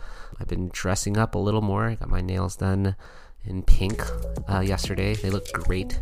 I've 0.41 0.49
been 0.49 0.71
dressing 0.73 1.17
up 1.17 1.35
a 1.35 1.38
little 1.38 1.61
more. 1.61 1.87
I 1.87 1.95
got 1.95 2.09
my 2.09 2.21
nails 2.21 2.57
done 2.57 2.97
in 3.44 3.62
pink 3.62 4.02
uh, 4.48 4.61
yesterday. 4.61 5.14
They 5.14 5.31
look 5.31 5.50
great. 5.52 6.00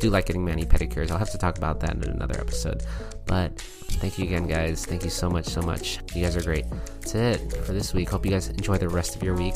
Do 0.00 0.10
like 0.10 0.26
getting 0.26 0.44
mani 0.44 0.64
pedicures. 0.64 1.10
I'll 1.10 1.18
have 1.18 1.30
to 1.30 1.38
talk 1.38 1.56
about 1.58 1.80
that 1.80 1.94
in 1.94 2.04
another 2.04 2.38
episode. 2.38 2.82
But 3.26 3.58
thank 3.58 4.18
you 4.18 4.24
again, 4.24 4.46
guys. 4.46 4.84
Thank 4.84 5.04
you 5.04 5.10
so 5.10 5.30
much, 5.30 5.46
so 5.46 5.62
much. 5.62 6.00
You 6.14 6.22
guys 6.22 6.36
are 6.36 6.42
great. 6.42 6.66
That's 7.00 7.14
it 7.14 7.52
for 7.64 7.72
this 7.72 7.94
week. 7.94 8.10
Hope 8.10 8.24
you 8.24 8.32
guys 8.32 8.48
enjoy 8.48 8.78
the 8.78 8.88
rest 8.88 9.16
of 9.16 9.22
your 9.22 9.34
week. 9.34 9.54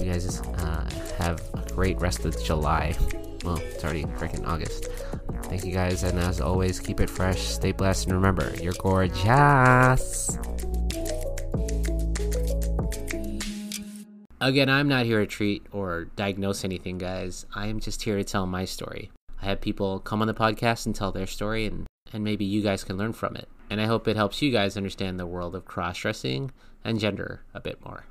You 0.00 0.06
guys 0.06 0.40
uh, 0.40 0.90
have 1.18 1.40
a 1.54 1.72
great 1.72 1.98
rest 2.00 2.24
of 2.24 2.42
July. 2.42 2.96
Well, 3.44 3.58
it's 3.58 3.84
already 3.84 4.04
freaking 4.04 4.46
August. 4.46 4.88
Thank 5.44 5.64
you 5.64 5.72
guys, 5.72 6.02
and 6.02 6.18
as 6.18 6.40
always, 6.40 6.80
keep 6.80 7.00
it 7.00 7.08
fresh, 7.08 7.40
stay 7.40 7.72
blessed, 7.72 8.06
and 8.06 8.14
remember, 8.14 8.52
you're 8.60 8.74
gorgeous. 8.80 10.36
Again, 14.40 14.68
I'm 14.68 14.86
not 14.86 15.04
here 15.04 15.18
to 15.18 15.26
treat 15.26 15.66
or 15.72 16.04
diagnose 16.14 16.64
anything, 16.64 16.96
guys. 16.96 17.44
I 17.56 17.66
am 17.66 17.80
just 17.80 18.02
here 18.02 18.16
to 18.16 18.22
tell 18.22 18.46
my 18.46 18.64
story. 18.64 19.10
I 19.42 19.46
have 19.46 19.60
people 19.60 19.98
come 19.98 20.22
on 20.22 20.28
the 20.28 20.34
podcast 20.34 20.86
and 20.86 20.94
tell 20.94 21.10
their 21.10 21.26
story, 21.26 21.66
and, 21.66 21.86
and 22.12 22.22
maybe 22.22 22.44
you 22.44 22.62
guys 22.62 22.84
can 22.84 22.96
learn 22.96 23.12
from 23.14 23.34
it. 23.34 23.48
And 23.68 23.80
I 23.80 23.86
hope 23.86 24.06
it 24.06 24.16
helps 24.16 24.40
you 24.40 24.52
guys 24.52 24.76
understand 24.76 25.18
the 25.18 25.26
world 25.26 25.56
of 25.56 25.64
cross 25.64 25.98
dressing 25.98 26.52
and 26.84 27.00
gender 27.00 27.42
a 27.52 27.60
bit 27.60 27.84
more. 27.84 28.04